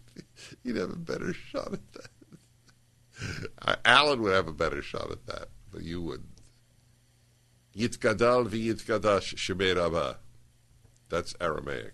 he'd 0.63 0.77
have 0.77 0.91
a 0.91 0.96
better 0.96 1.34
shot 1.34 1.74
at 1.74 1.94
that. 1.94 2.10
Alan 3.86 4.22
would 4.22 4.34
have 4.34 4.48
a 4.48 4.53
better 4.53 4.82
shot 4.82 5.12
at 5.12 5.25
that, 5.25 5.50
but 5.72 5.84
you 5.84 6.01
wouldn't. 6.01 6.41
Yitgadal 7.75 8.48
v'yitgadash 8.48 9.36
shemerabah. 9.36 10.17
That's 11.10 11.36
Aramaic. 11.39 11.94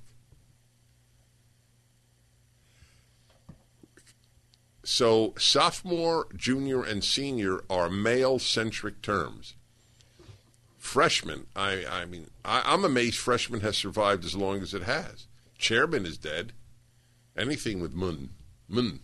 So 4.84 5.34
sophomore, 5.38 6.28
junior, 6.36 6.84
and 6.84 7.04
senior 7.04 7.64
are 7.70 7.90
male-centric 7.90 9.02
terms. 9.02 9.56
Freshman, 10.84 11.48
I, 11.56 11.86
I 11.90 12.06
mean, 12.06 12.30
I, 12.44 12.62
I'm 12.66 12.84
amazed 12.84 13.18
freshman 13.18 13.62
has 13.62 13.78
survived 13.78 14.26
as 14.26 14.36
long 14.36 14.62
as 14.62 14.74
it 14.74 14.84
has. 14.84 15.28
Chairman 15.58 16.06
is 16.06 16.18
dead. 16.18 16.52
Anything 17.38 17.80
with 17.80 17.96
mun, 17.96 18.32
mun. 18.68 19.00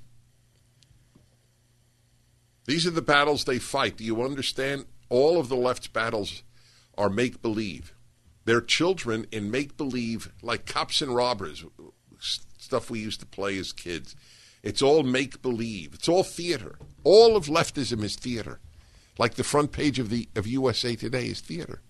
These 2.66 2.86
are 2.86 2.92
the 2.92 3.02
battles 3.02 3.46
they 3.46 3.60
fight. 3.60 3.96
Do 3.96 4.04
you 4.04 4.22
understand? 4.22 4.86
All 5.08 5.40
of 5.40 5.48
the 5.48 5.56
left's 5.56 5.88
battles 5.88 6.44
are 6.98 7.10
make 7.10 7.42
believe. 7.42 7.96
They're 8.44 8.62
children 8.62 9.26
in 9.32 9.50
make 9.50 9.78
believe, 9.78 10.34
like 10.44 10.66
cops 10.66 11.02
and 11.02 11.16
robbers, 11.16 11.64
stuff 12.20 12.92
we 12.92 13.00
used 13.00 13.22
to 13.22 13.26
play 13.26 13.58
as 13.58 13.72
kids. 13.72 14.18
It's 14.62 14.82
all 14.82 15.02
make 15.04 15.42
believe. 15.42 15.94
It's 15.94 16.10
all 16.10 16.24
theater. 16.24 16.78
All 17.06 17.38
of 17.38 17.46
leftism 17.46 18.04
is 18.04 18.18
theater. 18.18 18.60
Like 19.20 19.36
the 19.36 19.44
front 19.44 19.74
page 19.74 20.00
of 20.00 20.10
the 20.10 20.30
of 20.36 20.48
USA 20.48 20.96
Today 20.96 21.28
is 21.28 21.42
theater. 21.42 21.82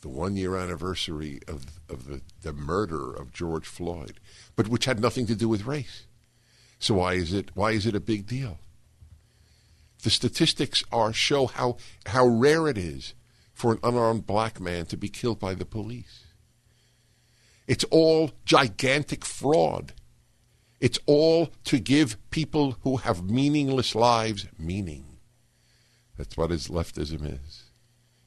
The 0.00 0.08
one 0.08 0.36
year 0.36 0.56
anniversary 0.56 1.38
of 1.46 1.66
of 1.88 2.06
the, 2.06 2.22
the 2.40 2.54
murder 2.54 3.12
of 3.12 3.32
George 3.32 3.66
Floyd, 3.66 4.18
but 4.56 4.66
which 4.66 4.86
had 4.86 5.00
nothing 5.00 5.26
to 5.26 5.36
do 5.36 5.48
with 5.50 5.66
race. 5.66 6.06
So 6.78 6.94
why 6.94 7.12
is 7.12 7.34
it 7.34 7.50
why 7.54 7.72
is 7.72 7.84
it 7.84 7.94
a 7.94 8.00
big 8.00 8.26
deal? 8.26 8.58
The 10.02 10.08
statistics 10.08 10.82
are 10.90 11.12
show 11.12 11.46
how 11.46 11.76
how 12.06 12.26
rare 12.26 12.66
it 12.68 12.78
is 12.78 13.12
for 13.52 13.72
an 13.72 13.78
unarmed 13.82 14.26
black 14.26 14.58
man 14.58 14.86
to 14.86 14.96
be 14.96 15.10
killed 15.10 15.38
by 15.38 15.52
the 15.52 15.66
police. 15.66 16.24
It's 17.68 17.84
all 17.90 18.32
gigantic 18.46 19.26
fraud. 19.26 19.92
It's 20.80 20.98
all 21.04 21.50
to 21.64 21.78
give 21.78 22.16
people 22.30 22.78
who 22.80 22.96
have 22.96 23.30
meaningless 23.30 23.94
lives 23.94 24.46
meaning. 24.58 25.09
That's 26.20 26.36
what 26.36 26.50
his 26.50 26.68
leftism 26.68 27.24
is. 27.24 27.62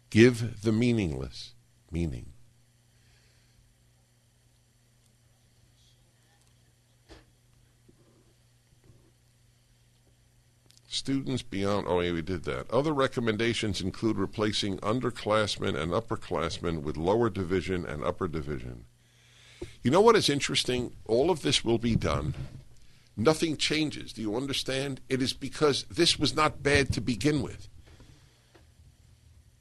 Give 0.10 0.64
the 0.64 0.72
meaningless 0.72 1.54
meaning. 1.92 2.34
Students 10.88 11.44
beyond, 11.44 11.86
oh, 11.88 12.00
yeah, 12.00 12.14
we 12.14 12.24
did 12.24 12.46
that. 12.46 12.72
Other 12.72 12.94
recommendations 12.94 13.80
include 13.80 14.18
replacing 14.18 14.80
underclassmen 14.80 15.80
and 15.80 15.92
upperclassmen 15.92 16.82
with 16.82 16.98
lower 16.98 17.30
division 17.30 17.86
and 17.86 18.04
upper 18.04 18.28
division. 18.28 18.86
You 19.84 19.92
know 19.92 20.02
what 20.02 20.16
is 20.16 20.30
interesting? 20.30 20.96
All 21.06 21.30
of 21.30 21.44
this 21.44 21.64
will 21.64 21.78
be 21.78 21.96
done. 21.96 22.34
Nothing 23.16 23.56
changes. 23.56 24.14
Do 24.14 24.24
you 24.24 24.36
understand? 24.36 25.00
It 25.10 25.22
is 25.22 25.34
because 25.34 25.84
this 25.92 26.18
was 26.18 26.36
not 26.36 26.64
bad 26.64 26.92
to 26.94 27.00
begin 27.00 27.44
with. 27.44 27.70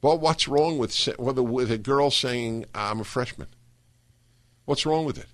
Well, 0.03 0.19
what's 0.19 0.49
wrong 0.49 0.77
with 0.77 1.07
with 1.17 1.71
a 1.71 1.77
girl 1.77 2.11
saying 2.11 2.65
I'm 2.75 2.99
a 2.99 3.05
freshman? 3.05 3.47
What's 4.65 4.85
wrong 4.85 5.05
with 5.05 5.17
it? 5.17 5.29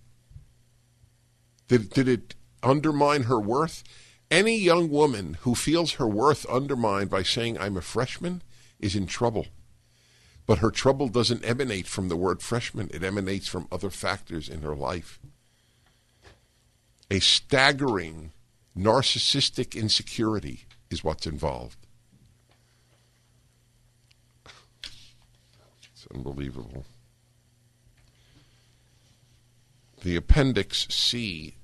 Did 1.68 1.90
did 1.90 2.08
it 2.08 2.36
undermine 2.62 3.24
her 3.24 3.40
worth? 3.40 3.84
Any 4.30 4.60
young 4.60 4.92
woman 4.92 5.38
who 5.42 5.56
feels 5.56 5.94
her 5.94 6.08
worth 6.08 6.46
undermined 6.46 7.10
by 7.10 7.24
saying, 7.24 7.58
I'm 7.58 7.78
a 7.78 7.82
freshman, 7.82 8.44
is 8.80 8.96
in 8.96 9.08
trouble. 9.08 9.48
But 10.46 10.60
her 10.60 10.70
trouble 10.70 11.08
doesn't 11.08 11.44
emanate 11.44 11.88
from 11.88 12.08
the 12.08 12.16
word 12.16 12.44
freshman, 12.44 12.92
it 12.94 13.04
emanates 13.04 13.48
from 13.48 13.68
other 13.72 13.90
factors 13.90 14.48
in 14.48 14.62
her 14.62 14.76
life. 14.76 15.20
A 17.10 17.20
staggering 17.20 18.34
narcissistic 18.78 19.76
insecurity 19.76 20.68
is 20.92 21.04
what's 21.04 21.26
involved. 21.26 21.79
Unbelievable. 26.14 26.86
The 30.02 30.16
Appendix 30.16 30.88
C 30.90 31.56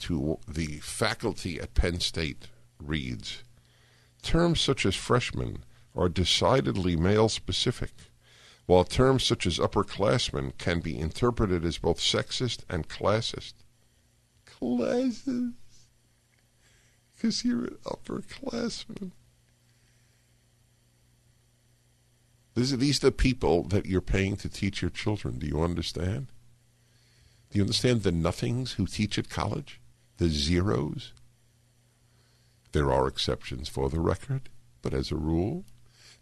to 0.00 0.38
the 0.48 0.78
faculty 0.78 1.60
at 1.60 1.74
Penn 1.74 2.00
State 2.00 2.48
reads 2.82 3.42
Terms 4.22 4.60
such 4.60 4.86
as 4.86 4.94
freshman 4.94 5.64
are 5.94 6.08
decidedly 6.08 6.96
male 6.96 7.28
specific, 7.28 7.92
while 8.66 8.84
terms 8.84 9.24
such 9.24 9.46
as 9.46 9.58
upperclassmen 9.58 10.56
can 10.56 10.80
be 10.80 10.98
interpreted 10.98 11.64
as 11.64 11.78
both 11.78 11.98
sexist 11.98 12.60
and 12.68 12.88
classist. 12.88 13.54
Classist? 14.46 15.54
Because 17.12 17.44
you're 17.44 17.64
an 17.64 17.78
upperclassman. 17.84 19.12
These 22.54 22.72
are, 22.72 22.76
these 22.76 22.98
are 22.98 23.06
the 23.06 23.12
people 23.12 23.64
that 23.64 23.86
you're 23.86 24.00
paying 24.00 24.36
to 24.38 24.48
teach 24.48 24.82
your 24.82 24.90
children. 24.90 25.38
Do 25.38 25.46
you 25.46 25.62
understand? 25.62 26.28
Do 27.50 27.58
you 27.58 27.62
understand 27.62 28.02
the 28.02 28.12
nothings 28.12 28.72
who 28.72 28.86
teach 28.86 29.18
at 29.18 29.28
college? 29.28 29.80
the 30.20 30.28
zeros. 30.28 31.12
There 32.72 32.92
are 32.92 33.08
exceptions 33.08 33.68
for 33.68 33.88
the 33.88 33.98
record, 33.98 34.50
but 34.82 34.94
as 34.94 35.10
a 35.10 35.16
rule, 35.16 35.64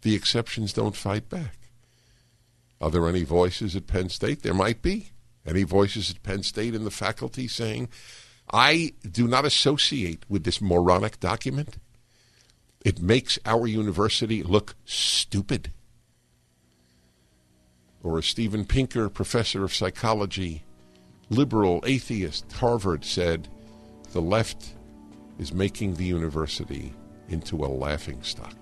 the 0.01 0.15
exceptions 0.15 0.73
don't 0.73 0.95
fight 0.95 1.29
back. 1.29 1.57
Are 2.81 2.89
there 2.89 3.07
any 3.07 3.23
voices 3.23 3.75
at 3.75 3.87
Penn 3.87 4.07
State? 4.09 4.41
There 4.41 4.53
might 4.53 4.81
be. 4.81 5.09
Any 5.45 5.63
voices 5.63 6.09
at 6.09 6.23
Penn 6.23 6.43
State 6.43 6.73
in 6.73 6.85
the 6.85 6.91
faculty 6.91 7.47
saying, 7.47 7.89
I 8.51 8.93
do 9.09 9.27
not 9.27 9.45
associate 9.45 10.23
with 10.29 10.45
this 10.45 10.61
moronic 10.61 11.19
document? 11.19 11.77
It 12.85 13.01
makes 13.01 13.37
our 13.45 13.67
university 13.67 14.41
look 14.41 14.75
stupid. 14.85 15.73
Or 18.03 18.17
a 18.17 18.23
Steven 18.23 18.65
Pinker, 18.65 19.09
professor 19.09 19.63
of 19.63 19.73
psychology, 19.73 20.63
liberal, 21.29 21.83
atheist, 21.85 22.51
Harvard, 22.53 23.03
said, 23.03 23.47
the 24.11 24.21
left 24.21 24.73
is 25.37 25.53
making 25.53 25.95
the 25.95 26.05
university 26.05 26.93
into 27.27 27.63
a 27.63 27.67
laughing 27.67 28.21
stock. 28.23 28.55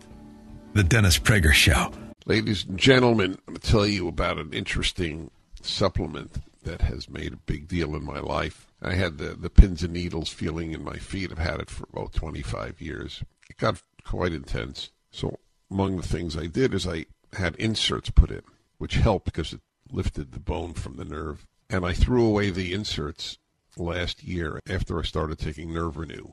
The 0.74 0.84
Dennis 0.84 1.18
Prager 1.18 1.54
Show. 1.54 1.92
Ladies 2.26 2.66
and 2.66 2.78
gentlemen, 2.78 3.38
I'm 3.48 3.54
going 3.54 3.60
to 3.60 3.72
tell 3.72 3.88
you 3.88 4.08
about 4.08 4.38
an 4.38 4.52
interesting 4.54 5.32
supplement 5.62 6.38
that 6.64 6.82
has 6.82 7.10
made 7.10 7.34
a 7.34 7.38
big 7.38 7.68
deal 7.68 7.96
in 7.96 8.04
my 8.04 8.20
life. 8.20 8.68
I 8.82 8.94
had 8.94 9.18
the, 9.18 9.30
the 9.30 9.50
pins 9.50 9.84
and 9.84 9.94
needles 9.94 10.30
feeling 10.30 10.74
in 10.74 10.84
my 10.84 10.98
feet. 10.98 11.32
I've 11.32 11.38
had 11.38 11.62
it 11.62 11.70
for 11.70 11.88
about 11.92 12.14
25 12.14 12.82
years. 12.82 13.24
It 13.50 13.58
got 13.58 13.82
quite 14.04 14.34
intense. 14.34 14.92
So, 15.10 15.40
among 15.72 15.98
the 15.98 16.08
things 16.08 16.38
I 16.38 16.48
did 16.48 16.74
is 16.74 16.86
I 16.86 17.06
had 17.34 17.56
inserts 17.56 18.10
put 18.10 18.30
in, 18.30 18.42
which 18.78 18.96
helped 18.96 19.26
because 19.26 19.54
it 19.54 19.62
lifted 19.92 20.32
the 20.32 20.40
bone 20.40 20.74
from 20.74 20.98
the 20.98 21.06
nerve. 21.06 21.46
And 21.70 21.86
I 21.86 21.94
threw 21.94 22.26
away 22.26 22.50
the 22.50 22.74
inserts 22.74 23.38
last 23.76 24.24
year 24.24 24.60
after 24.70 25.00
I 25.00 25.04
started 25.04 25.40
taking 25.40 25.74
Nerve 25.74 25.98
Renew. 25.98 26.32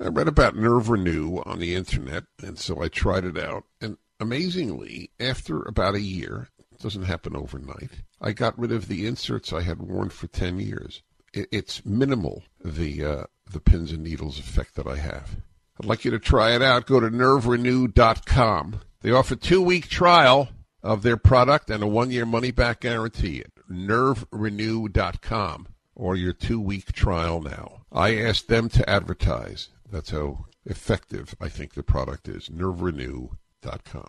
I 0.00 0.08
read 0.08 0.28
about 0.28 0.56
Nerve 0.56 0.88
Renew 0.90 1.38
on 1.44 1.58
the 1.58 1.74
internet, 1.74 2.24
and 2.42 2.58
so 2.58 2.82
I 2.82 2.88
tried 2.88 3.24
it 3.24 3.36
out. 3.36 3.64
And 3.80 3.96
amazingly, 4.20 5.10
after 5.18 5.62
about 5.62 5.96
a 5.96 6.00
year, 6.00 6.48
it 6.58 6.80
doesn't 6.80 7.02
happen 7.02 7.34
overnight, 7.34 7.90
I 8.20 8.32
got 8.32 8.58
rid 8.58 8.70
of 8.70 8.86
the 8.86 9.06
inserts 9.06 9.52
I 9.52 9.62
had 9.62 9.80
worn 9.80 10.10
for 10.10 10.28
10 10.28 10.60
years. 10.60 11.02
It's 11.34 11.84
minimal, 11.84 12.44
the, 12.64 13.04
uh, 13.04 13.24
the 13.50 13.60
pins 13.60 13.92
and 13.92 14.02
needles 14.02 14.38
effect 14.38 14.76
that 14.76 14.86
I 14.86 14.96
have. 14.96 15.36
I'd 15.80 15.86
like 15.86 16.04
you 16.04 16.10
to 16.12 16.18
try 16.18 16.54
it 16.54 16.62
out. 16.62 16.86
Go 16.86 17.00
to 17.00 17.10
nerverenew.com. 17.10 18.80
They 19.00 19.12
offer 19.12 19.36
two 19.36 19.62
week 19.62 19.88
trial 19.88 20.48
of 20.82 21.02
their 21.02 21.16
product 21.16 21.70
and 21.70 21.82
a 21.82 21.86
one 21.86 22.10
year 22.10 22.26
money 22.26 22.50
back 22.50 22.80
guarantee 22.80 23.40
at 23.40 23.54
nerverenew.com 23.70 25.68
or 25.94 26.16
your 26.16 26.32
two 26.32 26.60
week 26.60 26.92
trial 26.92 27.40
now. 27.42 27.82
I 27.90 28.16
asked 28.16 28.48
them 28.48 28.68
to 28.70 28.88
advertise. 28.88 29.68
That's 29.90 30.10
how 30.10 30.46
effective 30.64 31.34
I 31.40 31.48
think 31.48 31.74
the 31.74 31.82
product 31.82 32.28
is. 32.28 32.48
NerveRenew.com. 32.48 34.08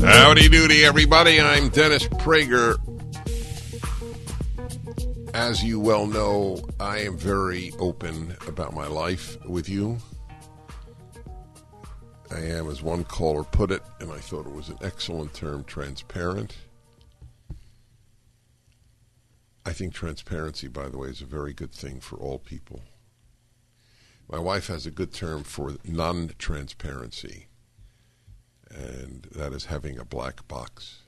Howdy 0.00 0.48
doody, 0.48 0.84
everybody. 0.84 1.40
I'm 1.40 1.68
Dennis 1.68 2.06
Prager. 2.08 2.76
As 5.34 5.62
you 5.62 5.78
well 5.78 6.06
know, 6.06 6.62
I 6.80 6.98
am 7.00 7.16
very 7.18 7.72
open 7.78 8.36
about 8.46 8.74
my 8.74 8.86
life 8.86 9.36
with 9.44 9.68
you. 9.68 9.98
I 12.30 12.40
am, 12.40 12.68
as 12.68 12.82
one 12.82 13.04
caller 13.04 13.44
put 13.44 13.70
it, 13.70 13.82
and 14.00 14.10
I 14.10 14.18
thought 14.18 14.46
it 14.46 14.52
was 14.52 14.68
an 14.68 14.78
excellent 14.82 15.32
term, 15.34 15.64
transparent. 15.64 16.56
I 19.64 19.72
think 19.72 19.94
transparency, 19.94 20.68
by 20.68 20.88
the 20.88 20.98
way, 20.98 21.08
is 21.08 21.22
a 21.22 21.26
very 21.26 21.52
good 21.52 21.72
thing 21.72 22.00
for 22.00 22.16
all 22.16 22.38
people. 22.38 22.82
My 24.28 24.38
wife 24.38 24.66
has 24.66 24.86
a 24.86 24.90
good 24.90 25.12
term 25.12 25.44
for 25.44 25.76
non 25.84 26.32
transparency, 26.38 27.46
and 28.70 29.28
that 29.32 29.52
is 29.52 29.66
having 29.66 29.98
a 29.98 30.04
black 30.04 30.46
box. 30.48 31.02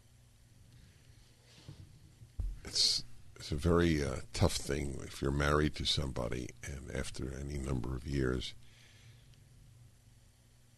It's, 2.65 3.05
it's 3.37 3.51
a 3.51 3.57
very 3.57 4.05
uh, 4.05 4.17
tough 4.33 4.55
thing 4.55 5.01
if 5.05 5.21
you're 5.21 5.31
married 5.33 5.75
to 5.77 5.85
somebody, 5.85 6.51
and 6.65 6.95
after 6.95 7.33
any 7.41 7.59
number 7.59 7.97
of 7.97 8.07
years, 8.07 8.55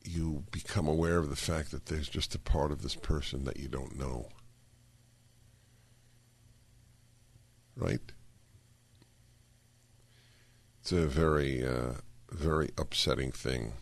you 0.04 0.44
become 0.50 0.88
aware 0.88 1.18
of 1.18 1.28
the 1.28 1.36
fact 1.36 1.70
that 1.70 1.86
there's 1.86 2.08
just 2.08 2.34
a 2.34 2.38
part 2.38 2.72
of 2.72 2.82
this 2.82 2.94
person 2.94 3.44
that 3.44 3.58
you 3.58 3.68
don't 3.68 3.98
know. 3.98 4.28
Right? 7.76 8.00
It's 10.80 10.92
a 10.92 11.06
very, 11.06 11.66
uh, 11.66 11.94
very 12.30 12.70
upsetting 12.78 13.32
thing. 13.32 13.74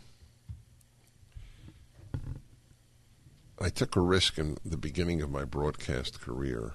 I 3.61 3.69
took 3.69 3.95
a 3.95 4.01
risk 4.01 4.37
in 4.37 4.57
the 4.63 4.77
beginning 4.77 5.21
of 5.21 5.29
my 5.29 5.43
broadcast 5.43 6.21
career. 6.21 6.73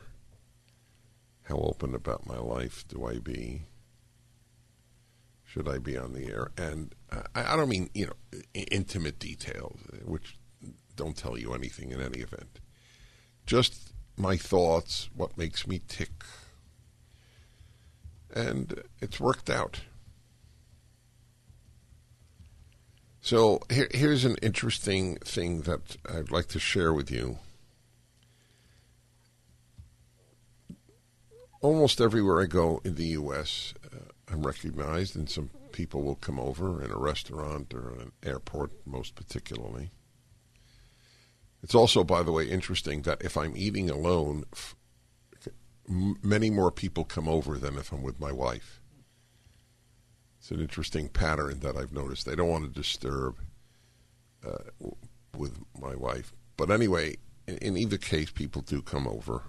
How 1.44 1.56
open 1.56 1.94
about 1.94 2.26
my 2.26 2.38
life 2.38 2.84
do 2.88 3.06
I 3.06 3.18
be? 3.18 3.62
Should 5.54 5.68
I 5.68 5.78
be 5.78 5.96
on 5.96 6.14
the 6.14 6.26
air? 6.26 6.50
And 6.58 6.92
I, 7.12 7.52
I 7.52 7.56
don't 7.56 7.68
mean, 7.68 7.88
you 7.94 8.06
know, 8.06 8.40
intimate 8.54 9.20
details, 9.20 9.78
which 10.04 10.36
don't 10.96 11.16
tell 11.16 11.38
you 11.38 11.54
anything 11.54 11.92
in 11.92 12.00
any 12.00 12.18
event. 12.18 12.58
Just 13.46 13.92
my 14.16 14.36
thoughts, 14.36 15.10
what 15.14 15.38
makes 15.38 15.64
me 15.64 15.80
tick. 15.86 16.24
And 18.34 18.82
it's 19.00 19.20
worked 19.20 19.48
out. 19.48 19.82
So 23.20 23.60
here, 23.70 23.88
here's 23.94 24.24
an 24.24 24.36
interesting 24.42 25.18
thing 25.18 25.60
that 25.62 25.98
I'd 26.12 26.32
like 26.32 26.48
to 26.48 26.58
share 26.58 26.92
with 26.92 27.12
you. 27.12 27.38
Almost 31.60 32.00
everywhere 32.00 32.42
I 32.42 32.46
go 32.46 32.80
in 32.84 32.96
the 32.96 33.06
U.S., 33.06 33.72
uh, 33.83 33.83
I'm 34.30 34.42
recognized, 34.42 35.16
and 35.16 35.28
some 35.28 35.50
people 35.72 36.02
will 36.02 36.14
come 36.16 36.38
over 36.38 36.82
in 36.82 36.90
a 36.90 36.96
restaurant 36.96 37.74
or 37.74 37.90
an 37.90 38.12
airport, 38.22 38.70
most 38.86 39.14
particularly. 39.14 39.90
It's 41.62 41.74
also, 41.74 42.04
by 42.04 42.22
the 42.22 42.32
way, 42.32 42.48
interesting 42.48 43.02
that 43.02 43.22
if 43.22 43.36
I'm 43.36 43.56
eating 43.56 43.90
alone, 43.90 44.44
f- 44.52 44.76
many 45.88 46.50
more 46.50 46.70
people 46.70 47.04
come 47.04 47.28
over 47.28 47.58
than 47.58 47.76
if 47.78 47.92
I'm 47.92 48.02
with 48.02 48.20
my 48.20 48.32
wife. 48.32 48.80
It's 50.38 50.50
an 50.50 50.60
interesting 50.60 51.08
pattern 51.08 51.60
that 51.60 51.76
I've 51.76 51.92
noticed. 51.92 52.26
They 52.26 52.36
don't 52.36 52.50
want 52.50 52.64
to 52.64 52.70
disturb 52.70 53.38
uh, 54.46 54.88
with 55.36 55.58
my 55.80 55.94
wife. 55.94 56.34
But 56.56 56.70
anyway, 56.70 57.16
in, 57.46 57.56
in 57.58 57.76
either 57.76 57.96
case, 57.96 58.30
people 58.30 58.62
do 58.62 58.82
come 58.82 59.06
over. 59.06 59.42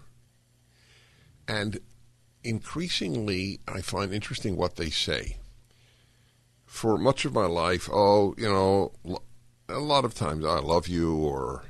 And 1.48 1.80
increasingly, 2.46 3.60
I 3.68 3.82
find 3.82 4.14
interesting 4.14 4.56
what 4.56 4.76
they 4.76 4.90
say. 4.90 5.38
For 6.66 6.98
much 6.98 7.26
of 7.26 7.34
my 7.34 7.46
life, 7.46 7.90
oh, 7.92 8.36
you 8.38 8.50
know, 8.50 8.92
a 9.70 9.80
lot 9.80 10.06
of 10.06 10.14
times 10.14 10.46
I 10.46 10.60
love 10.60 10.88
you, 10.88 11.16
or, 11.16 11.64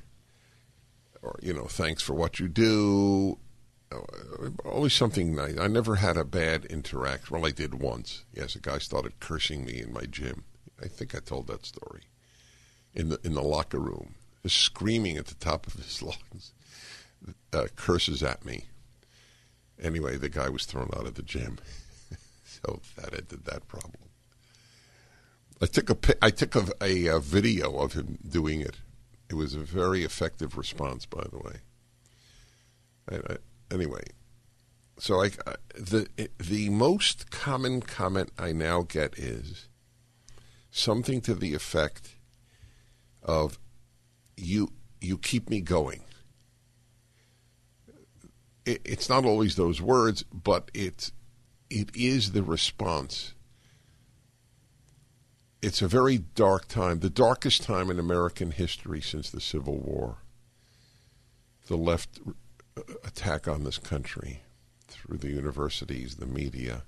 or 1.21 1.39
you 1.41 1.53
know, 1.53 1.65
thanks 1.65 2.01
for 2.01 2.13
what 2.13 2.39
you 2.39 2.47
do, 2.47 3.37
always 4.63 4.93
something 4.93 5.35
nice. 5.35 5.57
I 5.57 5.67
never 5.67 5.95
had 5.95 6.17
a 6.17 6.25
bad 6.25 6.65
interaction. 6.65 7.35
Well, 7.35 7.45
I 7.45 7.51
did 7.51 7.75
once. 7.75 8.23
Yes, 8.33 8.55
a 8.55 8.59
guy 8.59 8.79
started 8.79 9.19
cursing 9.19 9.65
me 9.65 9.79
in 9.81 9.93
my 9.93 10.05
gym. 10.05 10.43
I 10.81 10.87
think 10.87 11.15
I 11.15 11.19
told 11.19 11.47
that 11.47 11.65
story 11.65 12.03
in 12.93 13.09
the 13.09 13.19
in 13.23 13.33
the 13.33 13.41
locker 13.41 13.79
room, 13.79 14.15
just 14.43 14.57
screaming 14.57 15.17
at 15.17 15.27
the 15.27 15.35
top 15.35 15.67
of 15.67 15.73
his 15.73 16.01
lungs, 16.01 16.53
uh, 17.53 17.67
curses 17.75 18.23
at 18.23 18.45
me. 18.45 18.65
Anyway, 19.81 20.17
the 20.17 20.29
guy 20.29 20.49
was 20.49 20.65
thrown 20.65 20.89
out 20.95 21.05
of 21.05 21.15
the 21.15 21.21
gym, 21.21 21.57
so 22.45 22.79
that 22.95 23.13
ended 23.13 23.45
that 23.45 23.67
problem. 23.67 24.09
I 25.61 25.65
took 25.67 25.89
a 25.89 26.15
I 26.21 26.29
took 26.31 26.55
a, 26.55 26.65
a, 26.81 27.07
a 27.07 27.19
video 27.19 27.77
of 27.77 27.93
him 27.93 28.17
doing 28.27 28.61
it. 28.61 28.75
It 29.29 29.35
was 29.35 29.53
a 29.53 29.59
very 29.59 30.03
effective 30.03 30.57
response, 30.57 31.05
by 31.05 31.23
the 31.31 31.37
way. 31.37 31.55
I, 33.09 33.15
I, 33.33 33.37
anyway, 33.73 34.03
so 34.97 35.21
I, 35.21 35.31
the 35.75 36.07
the 36.37 36.69
most 36.69 37.31
common 37.31 37.81
comment 37.81 38.31
I 38.37 38.53
now 38.53 38.83
get 38.83 39.17
is 39.17 39.67
something 40.71 41.21
to 41.21 41.35
the 41.35 41.53
effect 41.53 42.15
of 43.23 43.59
you 44.37 44.71
you 45.01 45.17
keep 45.17 45.49
me 45.49 45.61
going. 45.61 46.04
It, 48.65 48.81
it's 48.83 49.09
not 49.09 49.25
always 49.25 49.55
those 49.55 49.81
words, 49.81 50.23
but 50.23 50.69
it 50.73 51.11
it 51.69 51.95
is 51.95 52.31
the 52.31 52.43
response. 52.43 53.33
It's 55.61 55.81
a 55.81 55.87
very 55.87 56.19
dark 56.19 56.67
time, 56.67 56.99
the 56.99 57.09
darkest 57.09 57.63
time 57.63 57.89
in 57.89 57.97
American 57.97 58.51
history 58.51 59.01
since 59.01 59.29
the 59.29 59.41
Civil 59.41 59.77
War. 59.77 60.17
The 61.67 61.77
left 61.77 62.19
attack 63.03 63.47
on 63.47 63.63
this 63.63 63.79
country 63.79 64.41
through 64.87 65.17
the 65.17 65.31
universities, 65.31 66.17
the 66.17 66.27
media, 66.27 66.83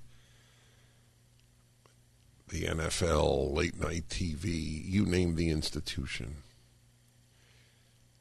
the 2.50 2.64
NFL, 2.64 3.54
late 3.54 3.80
night 3.80 4.08
TV, 4.10 4.46
you 4.86 5.06
name 5.06 5.36
the 5.36 5.50
institution. 5.50 6.38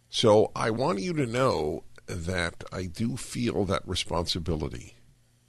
So 0.08 0.50
I 0.56 0.70
want 0.70 1.00
you 1.00 1.12
to 1.14 1.26
know 1.26 1.84
that 2.06 2.64
I 2.72 2.84
do 2.84 3.16
feel 3.16 3.64
that 3.64 3.86
responsibility. 3.86 4.96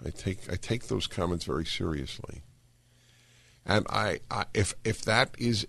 I 0.05 0.09
take 0.11 0.51
I 0.51 0.55
take 0.55 0.87
those 0.87 1.07
comments 1.07 1.45
very 1.45 1.65
seriously, 1.65 2.43
and 3.65 3.85
I, 3.89 4.19
I 4.29 4.45
if 4.53 4.75
if 4.83 5.01
that 5.03 5.35
is 5.39 5.67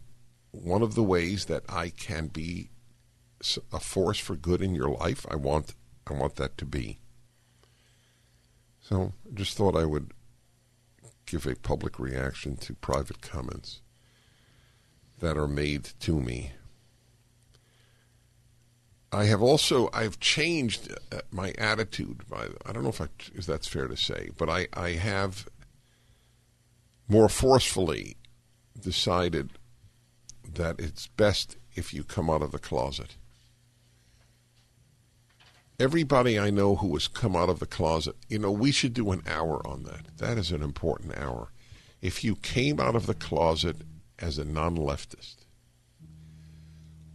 one 0.51 0.83
of 0.83 0.94
the 0.94 1.03
ways 1.03 1.46
that 1.46 1.64
I 1.68 1.90
can 1.90 2.27
be 2.27 2.70
a 3.72 3.81
force 3.81 4.18
for 4.18 4.37
good 4.37 4.61
in 4.61 4.74
your 4.74 4.90
life, 4.90 5.24
I 5.31 5.37
want 5.37 5.74
I 6.07 6.14
want 6.14 6.37
that 6.37 6.59
to 6.59 6.64
be. 6.66 6.98
So 8.81 9.12
I 9.27 9.35
just 9.35 9.57
thought 9.57 9.77
I 9.77 9.85
would 9.85 10.12
give 11.27 11.46
a 11.46 11.55
public 11.55 11.98
reaction 11.98 12.57
to 12.57 12.74
private 12.74 13.20
comments 13.20 13.83
that 15.20 15.37
are 15.37 15.48
made 15.48 15.90
to 16.01 16.20
me. 16.20 16.53
I 19.11 19.25
have 19.25 19.42
also 19.42 19.88
I've 19.92 20.21
changed 20.21 20.92
uh, 21.11 21.21
my 21.31 21.53
attitude. 21.57 22.23
I 22.33 22.73
don't 22.73 22.83
know 22.83 22.90
if 22.90 23.01
I, 23.01 23.09
if 23.35 23.47
that's 23.47 23.66
fair 23.66 23.88
to 23.88 23.97
say, 23.97 24.31
but 24.37 24.49
I, 24.49 24.68
I 24.75 24.90
have 24.90 25.49
more 27.09 27.29
forcefully 27.29 28.16
decided 28.79 29.51
that 30.55 30.79
it's 30.79 31.07
best 31.07 31.57
if 31.75 31.94
you 31.94 32.05
come 32.05 32.29
out 32.29 32.42
of 32.42 32.53
the 32.53 32.59
closet 32.59 33.16
everybody 35.81 36.38
I 36.38 36.51
know 36.51 36.77
who 36.77 36.92
has 36.94 37.07
come 37.09 37.37
out 37.37 37.49
of 37.49 37.61
the 37.61 37.66
closet, 37.66 38.16
you 38.29 38.38
know, 38.38 38.51
we 38.51 38.73
should 38.73 38.94
do 38.94 39.12
an 39.12 39.23
hour 39.27 39.64
on 39.66 39.85
that. 39.85 40.07
That 40.18 40.38
is 40.38 40.51
an 40.51 40.62
important 40.62 41.16
hour. 41.16 41.53
If 42.01 42.25
you 42.25 42.37
came 42.37 42.81
out 42.81 42.97
of 42.97 43.07
the 43.07 43.14
closet 43.14 43.77
as 44.18 44.38
a 44.38 44.44
non 44.44 44.77
leftist, 44.77 45.38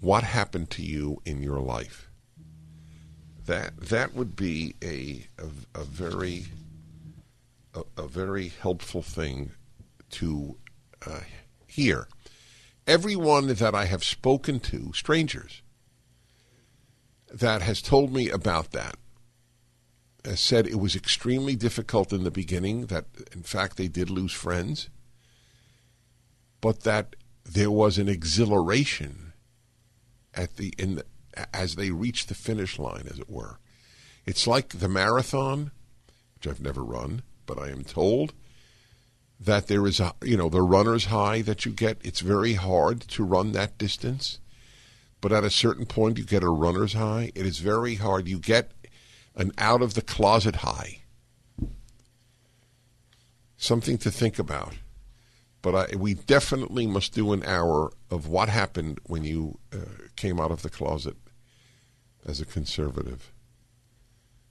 what 0.03 0.23
happened 0.23 0.69
to 0.69 0.81
you 0.81 1.21
in 1.25 1.41
your 1.41 1.59
life? 1.59 2.09
That 3.45 3.77
that 3.77 4.13
would 4.13 4.35
be 4.35 4.75
a 4.83 5.27
a, 5.41 5.79
a 5.79 5.83
very 5.85 6.47
a, 7.73 7.83
a, 7.97 8.07
very 8.07 8.49
helpful 8.49 9.01
thing 9.01 9.51
to 10.11 10.57
uh, 11.07 11.21
hear. 11.65 12.07
Everyone 12.85 13.47
that 13.47 13.73
I 13.73 13.85
have 13.85 14.03
spoken 14.03 14.59
to, 14.59 14.91
strangers, 14.93 15.61
that 17.33 17.61
has 17.61 17.81
told 17.81 18.13
me 18.13 18.29
about 18.29 18.71
that 18.71 18.95
has 20.25 20.39
said 20.39 20.67
it 20.67 20.79
was 20.79 20.95
extremely 20.95 21.55
difficult 21.55 22.13
in 22.13 22.23
the 22.23 22.31
beginning, 22.31 22.87
that 22.87 23.05
in 23.33 23.43
fact 23.43 23.77
they 23.77 23.87
did 23.87 24.09
lose 24.09 24.31
friends, 24.31 24.89
but 26.61 26.81
that 26.81 27.15
there 27.43 27.71
was 27.71 27.97
an 27.97 28.07
exhilaration 28.07 29.22
at 30.35 30.57
the 30.57 30.73
in 30.77 30.95
the, 30.95 31.05
as 31.53 31.75
they 31.75 31.91
reach 31.91 32.27
the 32.27 32.35
finish 32.35 32.79
line, 32.79 33.07
as 33.09 33.19
it 33.19 33.29
were. 33.29 33.59
It's 34.25 34.47
like 34.47 34.69
the 34.69 34.89
marathon, 34.89 35.71
which 36.35 36.47
I've 36.47 36.61
never 36.61 36.83
run, 36.83 37.23
but 37.45 37.59
I 37.59 37.69
am 37.69 37.83
told 37.83 38.33
that 39.39 39.67
there 39.67 39.85
is 39.85 39.99
a 39.99 40.13
you 40.23 40.37
know 40.37 40.49
the 40.49 40.61
runner's 40.61 41.05
high 41.05 41.41
that 41.41 41.65
you 41.65 41.71
get. 41.71 41.97
It's 42.03 42.21
very 42.21 42.53
hard 42.53 43.01
to 43.01 43.23
run 43.23 43.51
that 43.51 43.77
distance 43.77 44.39
but 45.23 45.31
at 45.31 45.45
a 45.45 45.49
certain 45.49 45.85
point 45.85 46.17
you 46.17 46.25
get 46.25 46.43
a 46.43 46.49
runner's 46.49 46.91
high. 46.91 47.31
It 47.33 47.45
is 47.45 47.59
very 47.59 47.95
hard. 47.95 48.27
You 48.27 48.39
get 48.39 48.73
an 49.37 49.53
out 49.57 49.81
of 49.81 49.93
the 49.93 50.01
closet 50.01 50.57
high. 50.57 51.03
Something 53.55 53.97
to 53.99 54.11
think 54.11 54.37
about. 54.37 54.73
But 55.61 55.93
I, 55.93 55.95
we 55.95 56.15
definitely 56.15 56.87
must 56.87 57.13
do 57.13 57.31
an 57.31 57.41
hour 57.45 57.93
of 58.11 58.27
what 58.27 58.49
happened 58.49 58.99
when 59.05 59.23
you 59.23 59.59
uh, 59.71 60.02
came 60.15 60.39
out 60.39 60.51
of 60.51 60.61
the 60.61 60.69
closet 60.69 61.15
as 62.25 62.39
a 62.39 62.45
conservative 62.45 63.31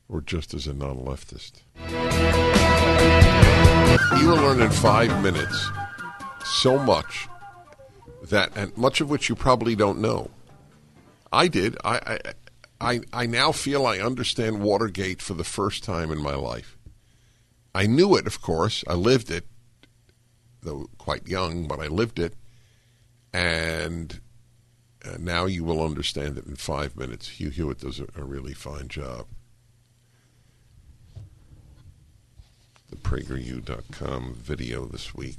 or 0.09 0.21
just 0.21 0.53
as 0.55 0.67
a 0.67 0.75
non 0.75 0.99
leftist. 0.99 1.63
You 4.21 4.29
will 4.29 4.37
learn 4.37 4.61
in 4.61 4.71
five 4.71 5.23
minutes 5.23 5.71
so 6.45 6.79
much 6.79 7.29
that, 8.25 8.53
and 8.57 8.77
much 8.77 9.01
of 9.01 9.11
which 9.11 9.29
you 9.29 9.35
probably 9.35 9.75
don't 9.75 10.01
know. 10.01 10.31
I 11.33 11.49
did. 11.49 11.77
I, 11.85 11.99
I, 11.99 12.19
I, 12.81 13.01
I 13.13 13.27
now 13.27 13.53
feel 13.53 13.87
I 13.87 13.99
understand 13.99 14.63
Watergate 14.63 15.23
for 15.23 15.35
the 15.35 15.45
first 15.45 15.83
time 15.83 16.13
in 16.13 16.19
my 16.19 16.35
life. 16.35 16.77
I 17.75 17.87
knew 17.87 18.17
it, 18.17 18.27
of 18.27 18.43
course. 18.43 18.85
I 18.87 18.95
lived 18.95 19.31
it, 19.31 19.47
though 20.63 20.89
quite 20.99 21.27
young, 21.27 21.67
but 21.67 21.81
I 21.81 21.87
lived 21.87 22.19
it. 22.19 22.35
And 23.33 24.21
uh, 25.05 25.17
now 25.19 25.47
you 25.47 25.65
will 25.65 25.85
understand 25.85 26.39
it 26.39 26.47
in 26.47 26.57
five 26.57 26.97
minutes. 26.97 27.29
Hugh 27.29 27.51
Hewitt 27.51 27.81
does 27.81 27.99
a, 27.99 28.07
a 28.17 28.23
really 28.23 28.55
fine 28.55 28.89
job. 28.89 29.27
The 32.91 32.97
PragerU.com 32.97 34.35
video 34.35 34.85
this 34.85 35.15
week. 35.15 35.39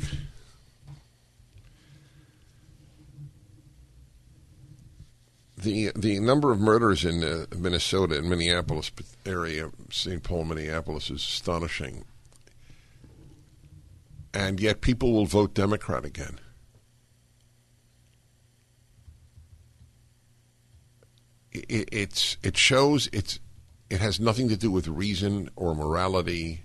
The 5.56 5.92
the 5.96 6.20
number 6.20 6.52
of 6.52 6.60
murders 6.60 7.06
in 7.06 7.24
uh, 7.24 7.46
Minnesota 7.56 8.18
and 8.18 8.30
Minneapolis 8.30 8.92
area, 9.26 9.72
St. 9.90 10.22
Paul, 10.22 10.44
Minneapolis, 10.46 11.10
is 11.10 11.22
astonishing. 11.22 12.04
And 14.34 14.60
yet, 14.60 14.82
people 14.82 15.14
will 15.14 15.28
vote 15.28 15.54
Democrat 15.54 16.04
again. 16.04 16.40
It, 21.54 21.90
it's 21.92 22.38
it 22.44 22.58
shows 22.58 23.10
it's 23.14 23.40
it 23.90 24.00
has 24.02 24.20
nothing 24.20 24.50
to 24.50 24.58
do 24.58 24.72
with 24.72 24.88
reason 24.88 25.50
or 25.56 25.76
morality. 25.76 26.62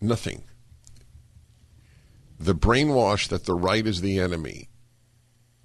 Nothing. 0.00 0.44
The 2.38 2.54
brainwash 2.54 3.28
that 3.28 3.44
the 3.44 3.54
right 3.54 3.86
is 3.86 4.00
the 4.00 4.18
enemy 4.18 4.70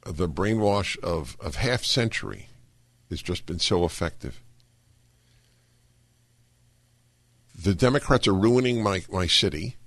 the 0.06 0.30
brainwash 0.30 0.98
of, 1.00 1.36
of 1.40 1.56
half 1.56 1.84
century 1.84 2.50
has 3.10 3.22
just 3.22 3.46
been 3.46 3.60
so 3.60 3.86
effective. 3.86 4.42
The 7.58 7.74
Democrats 7.74 8.28
are 8.28 8.34
ruining 8.34 8.84
my, 8.84 9.04
my 9.10 9.26
city, 9.26 9.78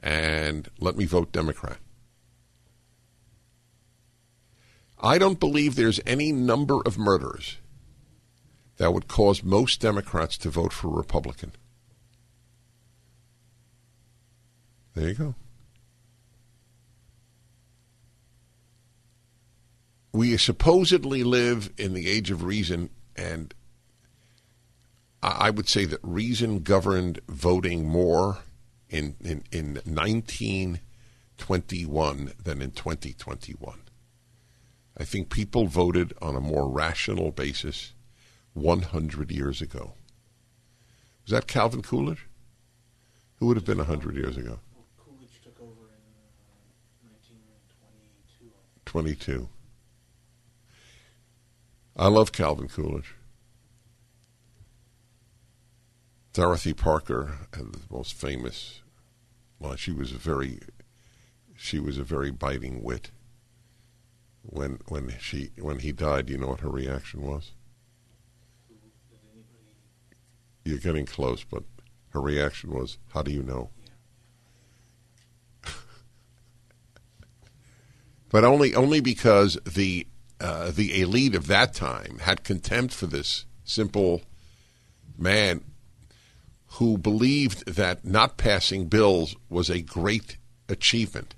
and 0.00 0.68
let 0.80 0.96
me 0.96 1.04
vote 1.04 1.32
Democrat. 1.32 1.78
I 5.02 5.18
don't 5.18 5.40
believe 5.40 5.74
there's 5.74 6.00
any 6.06 6.30
number 6.30 6.80
of 6.86 6.96
murders 6.96 7.56
that 8.76 8.94
would 8.94 9.08
cause 9.08 9.42
most 9.42 9.80
Democrats 9.80 10.38
to 10.38 10.50
vote 10.50 10.72
for 10.72 10.88
a 10.88 10.92
Republican. 10.92 11.52
There 14.94 15.08
you 15.08 15.14
go. 15.14 15.34
we 20.12 20.36
supposedly 20.36 21.24
live 21.24 21.72
in 21.78 21.94
the 21.94 22.08
age 22.08 22.30
of 22.30 22.44
reason, 22.44 22.90
and 23.16 23.54
I 25.22 25.48
would 25.50 25.68
say 25.68 25.84
that 25.86 25.98
reason 26.02 26.60
governed 26.60 27.18
voting 27.28 27.86
more 27.86 28.38
in, 28.90 29.16
in, 29.20 29.42
in 29.50 29.80
1921 29.84 32.32
than 32.42 32.60
in 32.60 32.72
2021. 32.72 33.78
I 35.02 35.04
think 35.04 35.30
people 35.30 35.66
voted 35.66 36.14
on 36.22 36.36
a 36.36 36.40
more 36.40 36.68
rational 36.70 37.32
basis 37.32 37.92
100 38.52 39.32
years 39.32 39.60
ago. 39.60 39.94
Was 41.24 41.32
that 41.32 41.48
Calvin 41.48 41.82
Coolidge? 41.82 42.28
Who 43.38 43.46
would 43.46 43.56
have 43.56 43.66
been 43.66 43.78
100 43.78 44.14
years 44.14 44.36
ago? 44.36 44.60
Coolidge 44.96 45.40
took 45.42 45.60
over 45.60 45.90
in 45.90 46.04
uh, 46.06 47.10
1922. 47.10 48.52
22. 48.84 49.48
I 51.96 52.06
love 52.06 52.30
Calvin 52.30 52.68
Coolidge. 52.68 53.16
Dorothy 56.32 56.74
Parker 56.74 57.38
had 57.52 57.72
the 57.72 57.80
most 57.90 58.14
famous 58.14 58.82
well, 59.58 59.74
she 59.74 59.90
was 59.90 60.12
a 60.12 60.18
very 60.18 60.60
she 61.56 61.80
was 61.80 61.98
a 61.98 62.04
very 62.04 62.30
biting 62.30 62.84
wit. 62.84 63.10
When 64.42 64.80
when 64.88 65.14
she 65.20 65.50
when 65.58 65.78
he 65.78 65.92
died, 65.92 66.28
you 66.28 66.36
know 66.36 66.48
what 66.48 66.60
her 66.60 66.68
reaction 66.68 67.22
was? 67.22 67.52
You're 70.64 70.78
getting 70.78 71.06
close, 71.06 71.44
but 71.44 71.64
her 72.10 72.20
reaction 72.20 72.70
was, 72.70 72.98
"How 73.08 73.22
do 73.22 73.32
you 73.32 73.42
know?" 73.42 73.70
but 78.30 78.44
only 78.44 78.74
only 78.74 79.00
because 79.00 79.58
the 79.64 80.06
uh, 80.40 80.70
the 80.72 81.00
elite 81.00 81.34
of 81.34 81.46
that 81.46 81.72
time 81.72 82.18
had 82.22 82.42
contempt 82.42 82.92
for 82.92 83.06
this 83.06 83.46
simple 83.64 84.22
man 85.16 85.62
who 86.78 86.98
believed 86.98 87.66
that 87.66 88.04
not 88.04 88.36
passing 88.36 88.86
bills 88.86 89.36
was 89.48 89.70
a 89.70 89.82
great 89.82 90.36
achievement. 90.68 91.34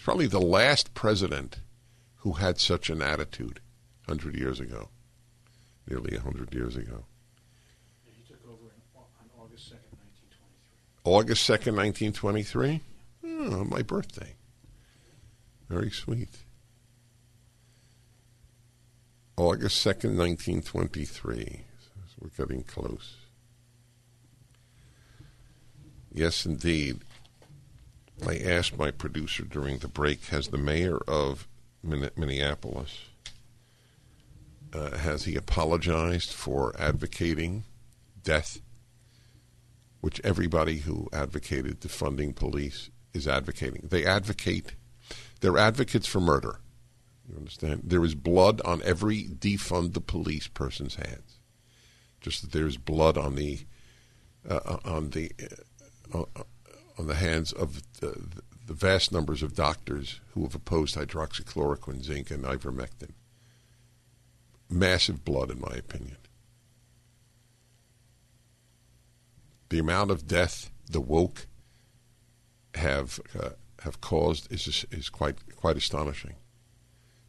He's 0.00 0.04
probably 0.06 0.28
the 0.28 0.40
last 0.40 0.94
president 0.94 1.58
who 2.20 2.32
had 2.32 2.58
such 2.58 2.88
an 2.88 3.02
attitude 3.02 3.60
100 4.06 4.34
years 4.34 4.58
ago, 4.58 4.88
nearly 5.86 6.16
100 6.16 6.54
years 6.54 6.74
ago. 6.74 7.04
He 8.06 8.22
took 8.26 8.40
over 8.46 8.72
in, 8.74 8.80
on 8.96 9.28
August 9.38 9.70
2nd, 9.70 9.92
1923. 11.04 11.04
August 11.04 11.50
2nd, 11.50 11.76
1923? 11.76 12.80
Oh, 13.26 13.64
my 13.64 13.82
birthday. 13.82 14.36
Very 15.68 15.90
sweet. 15.90 16.30
August 19.36 19.86
2nd, 19.86 20.16
1923. 20.16 21.60
So 22.08 22.14
we're 22.22 22.46
getting 22.46 22.62
close. 22.62 23.16
Yes, 26.10 26.46
indeed. 26.46 27.00
I 28.26 28.38
asked 28.38 28.78
my 28.78 28.90
producer 28.90 29.44
during 29.44 29.78
the 29.78 29.88
break 29.88 30.26
Has 30.26 30.48
the 30.48 30.58
mayor 30.58 30.98
of 31.08 31.46
Minneapolis 31.82 32.98
uh, 34.72 34.96
has 34.98 35.24
he 35.24 35.36
apologized 35.36 36.32
for 36.32 36.74
advocating 36.78 37.64
death, 38.22 38.60
which 40.00 40.20
everybody 40.22 40.78
who 40.78 41.08
advocated 41.12 41.80
defunding 41.80 42.34
police 42.34 42.90
is 43.12 43.26
advocating? 43.26 43.88
They 43.90 44.04
advocate 44.04 44.74
they're 45.40 45.58
advocates 45.58 46.06
for 46.06 46.20
murder. 46.20 46.60
You 47.28 47.36
understand? 47.36 47.82
There 47.84 48.04
is 48.04 48.14
blood 48.14 48.60
on 48.64 48.82
every 48.84 49.24
defund 49.24 49.94
the 49.94 50.00
police 50.00 50.46
person's 50.48 50.96
hands. 50.96 51.38
Just 52.20 52.42
that 52.42 52.52
there's 52.52 52.76
blood 52.76 53.16
on 53.16 53.36
the 53.36 53.60
uh, 54.48 54.60
uh 54.64 54.78
on 54.84 55.10
the 55.10 55.32
uh, 56.12 56.24
uh, 56.36 56.42
on 57.00 57.06
the 57.06 57.14
hands 57.14 57.50
of 57.52 57.82
the, 58.00 58.22
the 58.66 58.74
vast 58.74 59.10
numbers 59.10 59.42
of 59.42 59.54
doctors 59.54 60.20
who 60.34 60.42
have 60.42 60.54
opposed 60.54 60.94
hydroxychloroquine, 60.96 62.04
zinc, 62.04 62.30
and 62.30 62.44
ivermectin. 62.44 63.12
Massive 64.68 65.24
blood, 65.24 65.50
in 65.50 65.60
my 65.60 65.74
opinion. 65.76 66.18
The 69.70 69.78
amount 69.78 70.10
of 70.10 70.28
death 70.28 70.70
the 70.88 71.00
woke 71.00 71.46
have 72.74 73.18
uh, 73.38 73.50
have 73.82 74.00
caused 74.00 74.52
is 74.52 74.84
is 74.90 75.08
quite 75.08 75.56
quite 75.56 75.76
astonishing. 75.76 76.34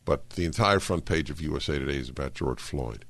But 0.04 0.32
the 0.32 0.46
entire 0.46 0.80
front 0.80 1.06
page 1.06 1.30
of 1.30 1.40
USA 1.42 1.80
Today 1.80 1.98
is 1.98 2.10
about 2.10 2.34
George 2.34 2.60
Floyd. 2.60 3.06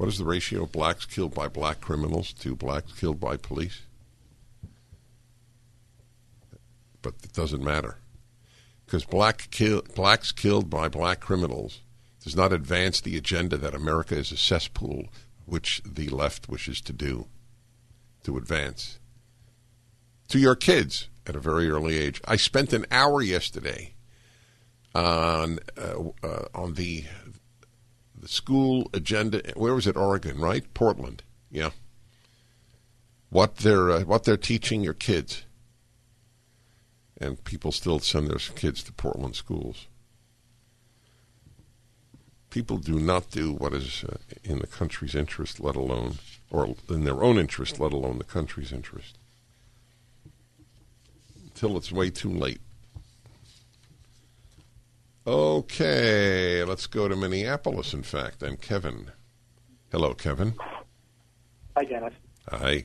What 0.00 0.08
is 0.08 0.16
the 0.16 0.24
ratio 0.24 0.62
of 0.62 0.72
blacks 0.72 1.04
killed 1.04 1.34
by 1.34 1.48
black 1.48 1.82
criminals 1.82 2.32
to 2.32 2.56
blacks 2.56 2.90
killed 2.98 3.20
by 3.20 3.36
police? 3.36 3.82
But 7.02 7.16
it 7.22 7.34
doesn't 7.34 7.62
matter. 7.62 7.98
Because 8.86 9.04
black 9.04 9.48
kill, 9.50 9.82
blacks 9.94 10.32
killed 10.32 10.70
by 10.70 10.88
black 10.88 11.20
criminals 11.20 11.82
does 12.24 12.34
not 12.34 12.50
advance 12.50 13.02
the 13.02 13.18
agenda 13.18 13.58
that 13.58 13.74
America 13.74 14.16
is 14.16 14.32
a 14.32 14.38
cesspool, 14.38 15.10
which 15.44 15.82
the 15.84 16.08
left 16.08 16.48
wishes 16.48 16.80
to 16.80 16.94
do, 16.94 17.26
to 18.22 18.38
advance 18.38 19.00
to 20.28 20.38
your 20.38 20.56
kids. 20.56 21.10
at 21.26 21.36
a 21.36 21.40
very 21.40 21.68
early 21.68 21.98
age. 21.98 22.22
I 22.24 22.36
spent 22.36 22.72
an 22.72 22.86
hour 22.90 23.20
yesterday 23.20 23.92
on 24.94 25.58
uh, 25.76 26.04
uh, 26.22 26.44
on 26.54 26.72
the 26.72 27.04
the 28.20 28.28
school 28.28 28.90
agenda. 28.92 29.42
Where 29.56 29.74
was 29.74 29.86
it? 29.86 29.96
Oregon, 29.96 30.38
right? 30.38 30.64
Portland. 30.74 31.22
Yeah. 31.50 31.70
What 33.30 33.58
they're 33.58 33.90
uh, 33.90 34.00
what 34.02 34.24
they're 34.24 34.36
teaching 34.36 34.82
your 34.82 34.94
kids, 34.94 35.44
and 37.18 37.42
people 37.44 37.72
still 37.72 37.98
send 37.98 38.28
their 38.28 38.38
kids 38.38 38.82
to 38.84 38.92
Portland 38.92 39.36
schools. 39.36 39.86
People 42.50 42.78
do 42.78 42.98
not 42.98 43.30
do 43.30 43.52
what 43.52 43.72
is 43.72 44.04
uh, 44.04 44.16
in 44.42 44.58
the 44.58 44.66
country's 44.66 45.14
interest, 45.14 45.60
let 45.60 45.76
alone 45.76 46.18
or 46.50 46.74
in 46.88 47.04
their 47.04 47.22
own 47.22 47.38
interest, 47.38 47.78
let 47.78 47.92
alone 47.92 48.18
the 48.18 48.24
country's 48.24 48.72
interest, 48.72 49.16
until 51.44 51.76
it's 51.76 51.92
way 51.92 52.10
too 52.10 52.30
late. 52.30 52.60
Okay, 55.26 56.64
let's 56.64 56.86
go 56.86 57.06
to 57.06 57.14
Minneapolis, 57.14 57.92
in 57.92 58.02
fact, 58.02 58.42
and 58.42 58.60
Kevin. 58.60 59.12
Hello, 59.92 60.14
Kevin. 60.14 60.54
Hi, 61.76 61.84
Dennis. 61.84 62.14
Hi. 62.48 62.84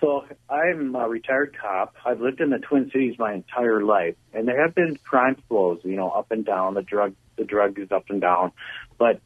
So 0.00 0.24
I'm 0.48 0.94
a 0.96 1.08
retired 1.08 1.56
cop. 1.60 1.94
I've 2.04 2.20
lived 2.20 2.40
in 2.40 2.50
the 2.50 2.58
Twin 2.58 2.90
Cities 2.90 3.14
my 3.18 3.34
entire 3.34 3.84
life, 3.84 4.16
and 4.32 4.48
there 4.48 4.60
have 4.60 4.74
been 4.74 4.96
crime 5.04 5.36
flows, 5.48 5.80
you 5.84 5.94
know, 5.94 6.10
up 6.10 6.32
and 6.32 6.44
down. 6.44 6.74
The 6.74 6.82
drug, 6.82 7.14
the 7.36 7.44
drug 7.44 7.78
is 7.78 7.92
up 7.92 8.04
and 8.08 8.20
down, 8.20 8.52
but 8.98 9.20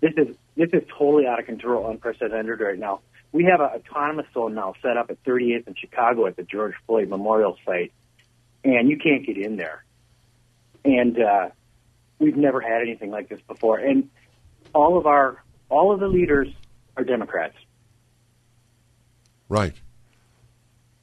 this 0.00 0.12
is 0.16 0.36
this 0.56 0.70
is 0.72 0.82
totally 0.96 1.26
out 1.26 1.40
of 1.40 1.46
control, 1.46 1.90
unprecedented 1.90 2.60
right 2.60 2.78
now. 2.78 3.00
We 3.32 3.44
have 3.44 3.60
an 3.60 3.66
autonomous 3.66 4.26
zone 4.32 4.54
now 4.54 4.74
set 4.80 4.96
up 4.96 5.10
at 5.10 5.22
38th 5.24 5.66
in 5.66 5.74
Chicago 5.74 6.26
at 6.26 6.36
the 6.36 6.44
George 6.44 6.74
Floyd 6.86 7.08
Memorial 7.08 7.58
site, 7.66 7.92
and 8.62 8.88
you 8.88 8.96
can't 8.96 9.26
get 9.26 9.36
in 9.36 9.56
there. 9.56 9.83
And 10.84 11.18
uh, 11.20 11.48
we've 12.18 12.36
never 12.36 12.60
had 12.60 12.82
anything 12.82 13.10
like 13.10 13.28
this 13.28 13.40
before. 13.46 13.78
And 13.78 14.10
all 14.74 14.98
of 14.98 15.06
our 15.06 15.42
all 15.68 15.92
of 15.92 16.00
the 16.00 16.08
leaders 16.08 16.48
are 16.96 17.04
Democrats. 17.04 17.56
Right. 19.48 19.74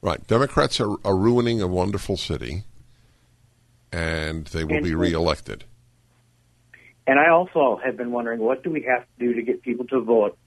Right. 0.01 0.25
Democrats 0.27 0.79
are, 0.79 0.95
are 1.05 1.15
ruining 1.15 1.61
a 1.61 1.67
wonderful 1.67 2.17
city, 2.17 2.63
and 3.91 4.45
they 4.47 4.63
will 4.63 4.75
And- 4.75 4.83
be 4.83 4.95
reelected. 4.95 5.65
And 7.07 7.19
I 7.19 7.29
also 7.29 7.79
have 7.83 7.97
been 7.97 8.11
wondering 8.11 8.39
what 8.39 8.63
do 8.63 8.69
we 8.69 8.83
have 8.83 9.01
to 9.01 9.25
do 9.25 9.33
to 9.33 9.41
get 9.41 9.63
people 9.63 9.85
to 9.87 9.99
vote 9.99 10.37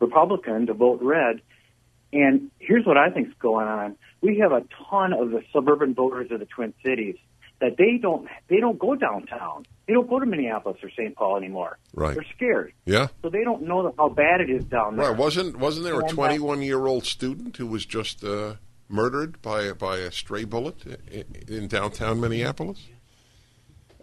Republican, 0.00 0.66
to 0.66 0.74
vote 0.74 1.00
red. 1.00 1.40
And 2.12 2.50
here's 2.58 2.84
what 2.84 2.98
I 2.98 3.10
think's 3.10 3.32
going 3.38 3.68
on. 3.68 3.96
We 4.20 4.38
have 4.38 4.52
a 4.52 4.64
ton 4.90 5.12
of 5.12 5.30
the 5.30 5.42
suburban 5.52 5.94
voters 5.94 6.30
of 6.30 6.40
the 6.40 6.46
Twin 6.46 6.74
Cities 6.84 7.16
that 7.62 7.76
they 7.78 7.96
don't 7.96 8.28
they 8.48 8.58
don't 8.58 8.78
go 8.78 8.94
downtown. 8.94 9.64
They 9.86 9.94
don't 9.94 10.10
go 10.10 10.18
to 10.18 10.26
Minneapolis 10.26 10.78
or 10.82 10.90
St. 10.90 11.14
Paul 11.16 11.36
anymore. 11.36 11.78
Right. 11.94 12.14
They're 12.14 12.26
scared. 12.36 12.72
Yeah. 12.84 13.08
So 13.22 13.30
they 13.30 13.44
don't 13.44 13.62
know 13.62 13.94
how 13.96 14.08
bad 14.08 14.40
it 14.40 14.50
is 14.50 14.64
down 14.64 14.96
there. 14.96 15.10
Right. 15.10 15.16
Wasn't 15.16 15.56
wasn't 15.58 15.84
there 15.84 16.00
a 16.00 16.04
uh, 16.04 16.08
21 16.08 16.60
year 16.62 16.86
old 16.86 17.06
student 17.06 17.56
who 17.56 17.66
was 17.66 17.86
just 17.86 18.22
uh, 18.24 18.56
murdered 18.88 19.40
by 19.40 19.72
by 19.72 19.98
a 19.98 20.10
stray 20.10 20.44
bullet 20.44 20.84
in, 21.10 21.24
in 21.48 21.68
downtown 21.68 22.20
Minneapolis? 22.20 22.88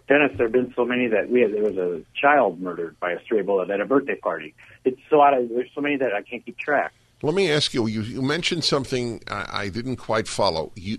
Dennis, 0.08 0.32
there 0.36 0.46
have 0.46 0.52
been 0.52 0.72
so 0.74 0.84
many 0.84 1.06
that 1.06 1.30
we 1.30 1.42
had. 1.42 1.52
There 1.52 1.62
was 1.62 1.76
a 1.76 2.02
child 2.20 2.60
murdered 2.60 2.98
by 2.98 3.12
a 3.12 3.22
stray 3.22 3.42
bullet 3.42 3.70
at 3.70 3.80
a 3.80 3.84
birthday 3.86 4.16
party. 4.16 4.54
It's 4.84 5.00
so 5.08 5.22
out 5.22 5.34
of. 5.34 5.50
There's 5.50 5.70
so 5.74 5.82
many 5.82 5.96
that 5.98 6.14
I 6.14 6.22
can't 6.22 6.44
keep 6.44 6.58
track. 6.58 6.92
Let 7.22 7.34
me 7.34 7.50
ask 7.50 7.74
you. 7.74 7.86
You, 7.86 8.00
you 8.00 8.22
mentioned 8.22 8.64
something 8.64 9.22
I, 9.30 9.64
I 9.64 9.68
didn't 9.68 9.96
quite 9.96 10.26
follow. 10.26 10.72
You 10.74 10.98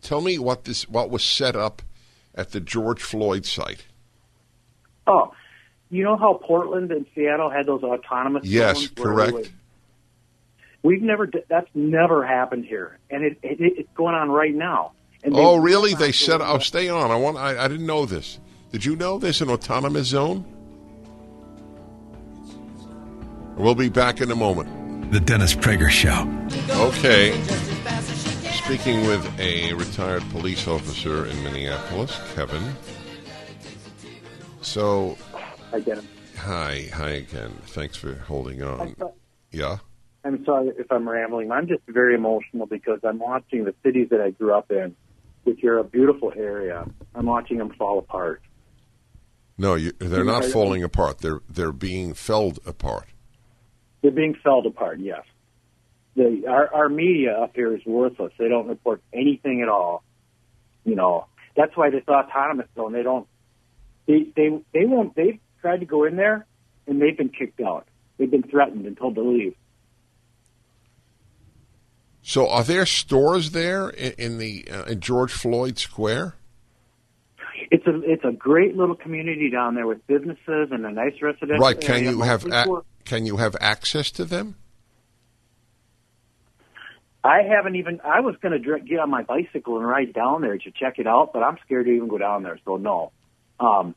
tell 0.00 0.20
me 0.20 0.38
what 0.38 0.64
this 0.64 0.88
what 0.88 1.10
was 1.10 1.22
set 1.24 1.56
up 1.56 1.82
at 2.34 2.52
the 2.52 2.60
George 2.60 3.02
Floyd 3.02 3.44
site. 3.46 3.86
Oh, 5.06 5.32
you 5.90 6.02
know 6.04 6.16
how 6.16 6.34
Portland 6.34 6.90
and 6.90 7.06
Seattle 7.14 7.48
had 7.50 7.66
those 7.66 7.82
autonomous 7.82 8.44
Yes, 8.44 8.78
zones 8.78 8.92
where 8.96 9.08
we 9.10 9.14
correct. 9.16 9.32
would- 9.32 9.50
We've 10.82 11.02
never. 11.02 11.26
d- 11.26 11.40
That's 11.48 11.68
never 11.74 12.24
happened 12.24 12.64
here, 12.64 12.98
and 13.10 13.24
it, 13.24 13.38
it 13.42 13.56
it's 13.60 13.88
going 13.96 14.14
on 14.14 14.30
right 14.30 14.54
now. 14.54 14.92
And 15.24 15.34
they- 15.34 15.38
Oh, 15.40 15.56
really? 15.56 15.94
They 15.94 16.12
said. 16.12 16.40
Oh, 16.40 16.58
stay 16.58 16.88
on. 16.88 17.10
I 17.10 17.16
want. 17.16 17.36
I, 17.38 17.64
I 17.64 17.66
didn't 17.68 17.86
know 17.86 18.06
this. 18.06 18.38
Did 18.70 18.84
you 18.84 18.94
know 18.94 19.18
there's 19.18 19.40
an 19.42 19.48
autonomous 19.50 20.06
zone? 20.08 20.44
We'll 23.56 23.74
be 23.74 23.88
back 23.88 24.20
in 24.20 24.30
a 24.30 24.36
moment. 24.36 25.10
The 25.12 25.20
Dennis 25.20 25.54
Prager 25.54 25.88
Show. 25.90 26.28
Okay. 26.88 27.32
Speaking 28.66 29.06
with 29.06 29.24
a 29.38 29.72
retired 29.74 30.22
police 30.30 30.66
officer 30.66 31.26
in 31.26 31.44
Minneapolis, 31.44 32.18
Kevin. 32.34 32.74
So, 34.60 35.16
I 35.72 35.78
get 35.78 35.98
'em. 35.98 36.08
hi, 36.36 36.88
hi 36.92 37.10
again. 37.10 37.50
Thanks 37.66 37.96
for 37.96 38.14
holding 38.14 38.64
on. 38.64 38.96
Yeah. 39.52 39.76
I'm 40.24 40.44
sorry 40.44 40.72
if 40.76 40.90
I'm 40.90 41.08
rambling. 41.08 41.52
I'm 41.52 41.68
just 41.68 41.82
very 41.86 42.16
emotional 42.16 42.66
because 42.66 42.98
I'm 43.04 43.20
watching 43.20 43.64
the 43.64 43.74
cities 43.84 44.08
that 44.10 44.20
I 44.20 44.30
grew 44.30 44.52
up 44.52 44.72
in, 44.72 44.96
which 45.44 45.62
are 45.62 45.78
a 45.78 45.84
beautiful 45.84 46.32
area. 46.36 46.84
I'm 47.14 47.26
watching 47.26 47.58
them 47.58 47.70
fall 47.78 48.00
apart. 48.00 48.42
No, 49.56 49.76
you, 49.76 49.92
they're 50.00 50.24
not 50.24 50.44
falling 50.44 50.82
apart. 50.82 51.18
They're 51.18 51.40
they're 51.48 51.70
being 51.72 52.14
felled 52.14 52.58
apart. 52.66 53.06
They're 54.02 54.10
being 54.10 54.34
felled 54.34 54.66
apart. 54.66 54.98
Yes. 54.98 55.22
The 56.16 56.44
our 56.48 56.74
our 56.74 56.88
media 56.88 57.32
up 57.32 57.52
here 57.54 57.74
is 57.76 57.84
worthless. 57.84 58.32
They 58.38 58.48
don't 58.48 58.68
report 58.68 59.02
anything 59.12 59.62
at 59.62 59.68
all. 59.68 60.02
You 60.84 60.96
know 60.96 61.26
that's 61.56 61.76
why 61.76 61.90
this 61.90 62.04
autonomous 62.06 62.68
zone. 62.74 62.92
They 62.92 63.02
don't. 63.02 63.26
They 64.06 64.26
they 64.36 64.48
they 64.72 64.86
won't. 64.86 65.14
They've 65.16 65.40
tried 65.60 65.80
to 65.80 65.86
go 65.86 66.04
in 66.04 66.16
there, 66.16 66.46
and 66.86 67.00
they've 67.00 67.16
been 67.16 67.30
kicked 67.30 67.60
out. 67.60 67.88
They've 68.18 68.30
been 68.30 68.44
threatened 68.44 68.86
and 68.86 68.96
told 68.96 69.16
to 69.16 69.22
leave. 69.22 69.54
So, 72.22 72.48
are 72.48 72.64
there 72.64 72.86
stores 72.86 73.52
there 73.52 73.88
in, 73.88 74.12
in 74.18 74.38
the 74.38 74.68
uh, 74.70 74.84
in 74.84 75.00
George 75.00 75.32
Floyd 75.32 75.78
Square? 75.78 76.34
It's 77.70 77.86
a 77.86 78.00
it's 78.04 78.24
a 78.24 78.32
great 78.32 78.76
little 78.76 78.96
community 78.96 79.50
down 79.50 79.74
there 79.74 79.86
with 79.86 80.06
businesses 80.06 80.68
and 80.70 80.84
a 80.84 80.90
nice 80.90 81.20
residential. 81.22 81.58
Right? 81.58 81.80
Can 81.80 81.96
area, 81.96 82.10
you 82.10 82.20
have 82.22 82.44
a, 82.46 82.82
can 83.04 83.26
you 83.26 83.38
have 83.38 83.56
access 83.60 84.10
to 84.12 84.24
them? 84.24 84.56
I 87.26 87.42
haven't 87.42 87.74
even. 87.74 88.00
I 88.04 88.20
was 88.20 88.36
going 88.40 88.62
to 88.62 88.80
get 88.80 89.00
on 89.00 89.10
my 89.10 89.22
bicycle 89.22 89.78
and 89.78 89.86
ride 89.86 90.12
down 90.12 90.42
there 90.42 90.56
to 90.56 90.70
check 90.70 90.98
it 90.98 91.08
out, 91.08 91.32
but 91.32 91.42
I'm 91.42 91.58
scared 91.64 91.86
to 91.86 91.92
even 91.92 92.06
go 92.08 92.18
down 92.18 92.44
there. 92.44 92.58
So 92.64 92.76
no, 92.76 93.10
um, 93.58 93.96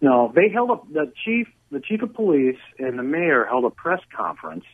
no. 0.00 0.32
They 0.34 0.50
held 0.50 0.70
up 0.70 0.92
the 0.92 1.12
chief, 1.24 1.48
the 1.72 1.80
chief 1.80 2.02
of 2.02 2.14
police, 2.14 2.60
and 2.78 2.96
the 2.96 3.02
mayor 3.02 3.44
held 3.44 3.64
a 3.64 3.70
press 3.70 4.00
conference 4.16 4.64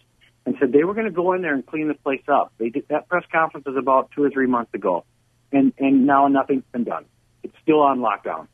and 0.45 0.57
said 0.61 0.73
they 0.73 0.85
were 0.85 0.93
going 0.93 1.07
to 1.07 1.13
go 1.13 1.33
in 1.33 1.41
there 1.41 1.55
and 1.55 1.65
clean 1.65 1.89
the 1.89 1.95
place 1.95 2.23
up. 2.29 2.53
They 2.59 2.69
did 2.69 2.87
that 2.89 3.09
press 3.09 3.25
conference 3.33 3.65
was 3.65 3.77
about 3.79 4.11
two 4.15 4.23
or 4.25 4.31
three 4.31 4.47
months 4.47 4.75
ago, 4.75 5.05
and 5.51 5.73
and 5.79 6.07
now 6.07 6.29
nothing's 6.29 6.65
been 6.71 6.85
done. 6.85 7.07
It's 7.43 7.57
still 7.63 7.81
on 7.81 8.01
lockdown. 8.01 8.47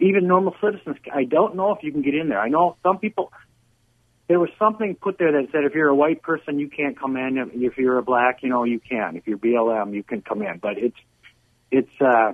Even 0.00 0.26
normal 0.26 0.56
citizens, 0.64 0.96
I 1.12 1.24
don't 1.24 1.56
know 1.56 1.74
if 1.74 1.82
you 1.82 1.92
can 1.92 2.00
get 2.00 2.14
in 2.14 2.30
there. 2.30 2.40
I 2.40 2.48
know 2.48 2.76
some 2.82 2.98
people 2.98 3.32
there 4.28 4.40
was 4.40 4.50
something 4.58 4.94
put 4.94 5.18
there 5.18 5.32
that 5.32 5.48
said 5.52 5.64
if 5.64 5.74
you're 5.74 5.88
a 5.88 5.94
white 5.94 6.22
person 6.22 6.58
you 6.58 6.68
can't 6.68 6.98
come 6.98 7.16
in 7.16 7.50
if 7.54 7.76
you're 7.76 7.98
a 7.98 8.02
black 8.02 8.42
you 8.42 8.48
know 8.48 8.64
you 8.64 8.80
can 8.80 9.16
if 9.16 9.26
you're 9.26 9.38
blm 9.38 9.94
you 9.94 10.02
can 10.02 10.22
come 10.22 10.42
in 10.42 10.58
but 10.58 10.78
it's 10.78 10.96
it's 11.70 12.00
uh 12.00 12.32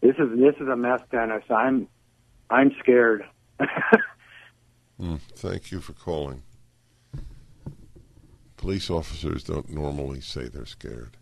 this 0.00 0.16
is 0.18 0.38
this 0.38 0.54
is 0.60 0.68
a 0.68 0.76
mess 0.76 1.00
dennis 1.10 1.44
i'm 1.50 1.88
i'm 2.50 2.72
scared 2.80 3.24
Hmm, 4.98 5.16
thank 5.34 5.72
you 5.72 5.80
for 5.80 5.92
calling. 5.92 6.42
Police 8.56 8.90
officers 8.90 9.42
don't 9.42 9.68
normally 9.68 10.20
say 10.20 10.48
they're 10.48 10.66
scared. 10.66 11.16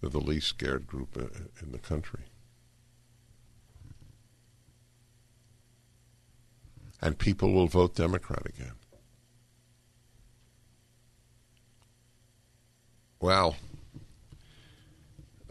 They're 0.00 0.10
the 0.10 0.18
least 0.18 0.48
scared 0.48 0.86
group 0.86 1.16
in 1.16 1.72
the 1.72 1.78
country. 1.78 2.24
And 7.00 7.18
people 7.18 7.52
will 7.52 7.66
vote 7.66 7.94
Democrat 7.94 8.46
again. 8.46 8.72
Well, 13.20 13.56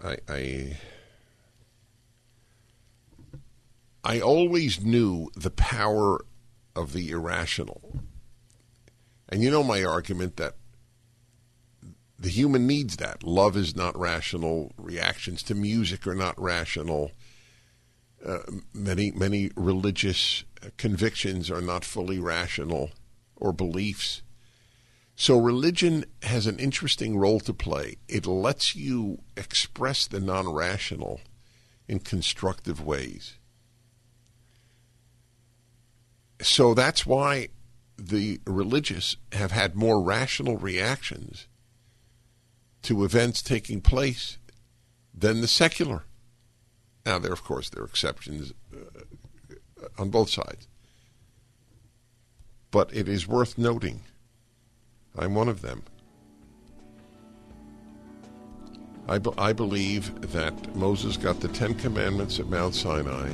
I, 0.03 0.17
I 0.27 0.77
I 4.03 4.19
always 4.19 4.83
knew 4.83 5.29
the 5.35 5.49
power 5.49 6.25
of 6.75 6.91
the 6.93 7.09
irrational. 7.09 8.01
And 9.29 9.41
you 9.41 9.49
know 9.49 9.63
my 9.63 9.83
argument 9.83 10.35
that 10.37 10.55
the 12.19 12.29
human 12.29 12.67
needs 12.67 12.97
that. 12.97 13.23
Love 13.23 13.55
is 13.55 13.75
not 13.75 13.97
rational. 13.97 14.73
Reactions 14.77 15.41
to 15.43 15.55
music 15.55 16.05
are 16.05 16.15
not 16.15 16.39
rational. 16.39 17.11
Uh, 18.25 18.39
many 18.73 19.11
many 19.11 19.51
religious 19.55 20.45
convictions 20.77 21.51
are 21.51 21.61
not 21.61 21.83
fully 21.83 22.19
rational 22.19 22.91
or 23.35 23.51
beliefs. 23.51 24.21
So 25.15 25.37
religion 25.37 26.05
has 26.23 26.47
an 26.47 26.57
interesting 26.57 27.17
role 27.17 27.39
to 27.41 27.53
play. 27.53 27.97
It 28.07 28.25
lets 28.25 28.75
you 28.75 29.19
express 29.37 30.07
the 30.07 30.19
non 30.19 30.51
rational 30.51 31.21
in 31.87 31.99
constructive 31.99 32.83
ways. 32.83 33.35
So 36.41 36.73
that's 36.73 37.05
why 37.05 37.49
the 37.97 38.39
religious 38.45 39.17
have 39.31 39.51
had 39.51 39.75
more 39.75 40.01
rational 40.01 40.57
reactions 40.57 41.47
to 42.81 43.05
events 43.05 43.41
taking 43.41 43.81
place 43.81 44.37
than 45.13 45.41
the 45.41 45.47
secular. 45.47 46.03
Now, 47.05 47.19
there, 47.19 47.33
of 47.33 47.43
course, 47.43 47.69
there 47.69 47.83
are 47.83 47.87
exceptions 47.87 48.53
uh, 48.73 49.87
on 49.97 50.09
both 50.09 50.29
sides. 50.29 50.67
But 52.71 52.93
it 52.95 53.07
is 53.07 53.27
worth 53.27 53.57
noting. 53.57 54.01
I'm 55.17 55.35
one 55.35 55.49
of 55.49 55.61
them. 55.61 55.83
I, 59.07 59.17
be- 59.19 59.33
I 59.37 59.51
believe 59.51 60.31
that 60.31 60.75
Moses 60.75 61.17
got 61.17 61.41
the 61.41 61.49
Ten 61.49 61.73
Commandments 61.75 62.39
at 62.39 62.47
Mount 62.47 62.73
Sinai 62.73 63.33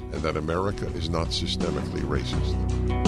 and 0.00 0.22
that 0.22 0.36
America 0.36 0.86
is 0.94 1.10
not 1.10 1.28
systemically 1.28 2.02
racist. 2.02 3.07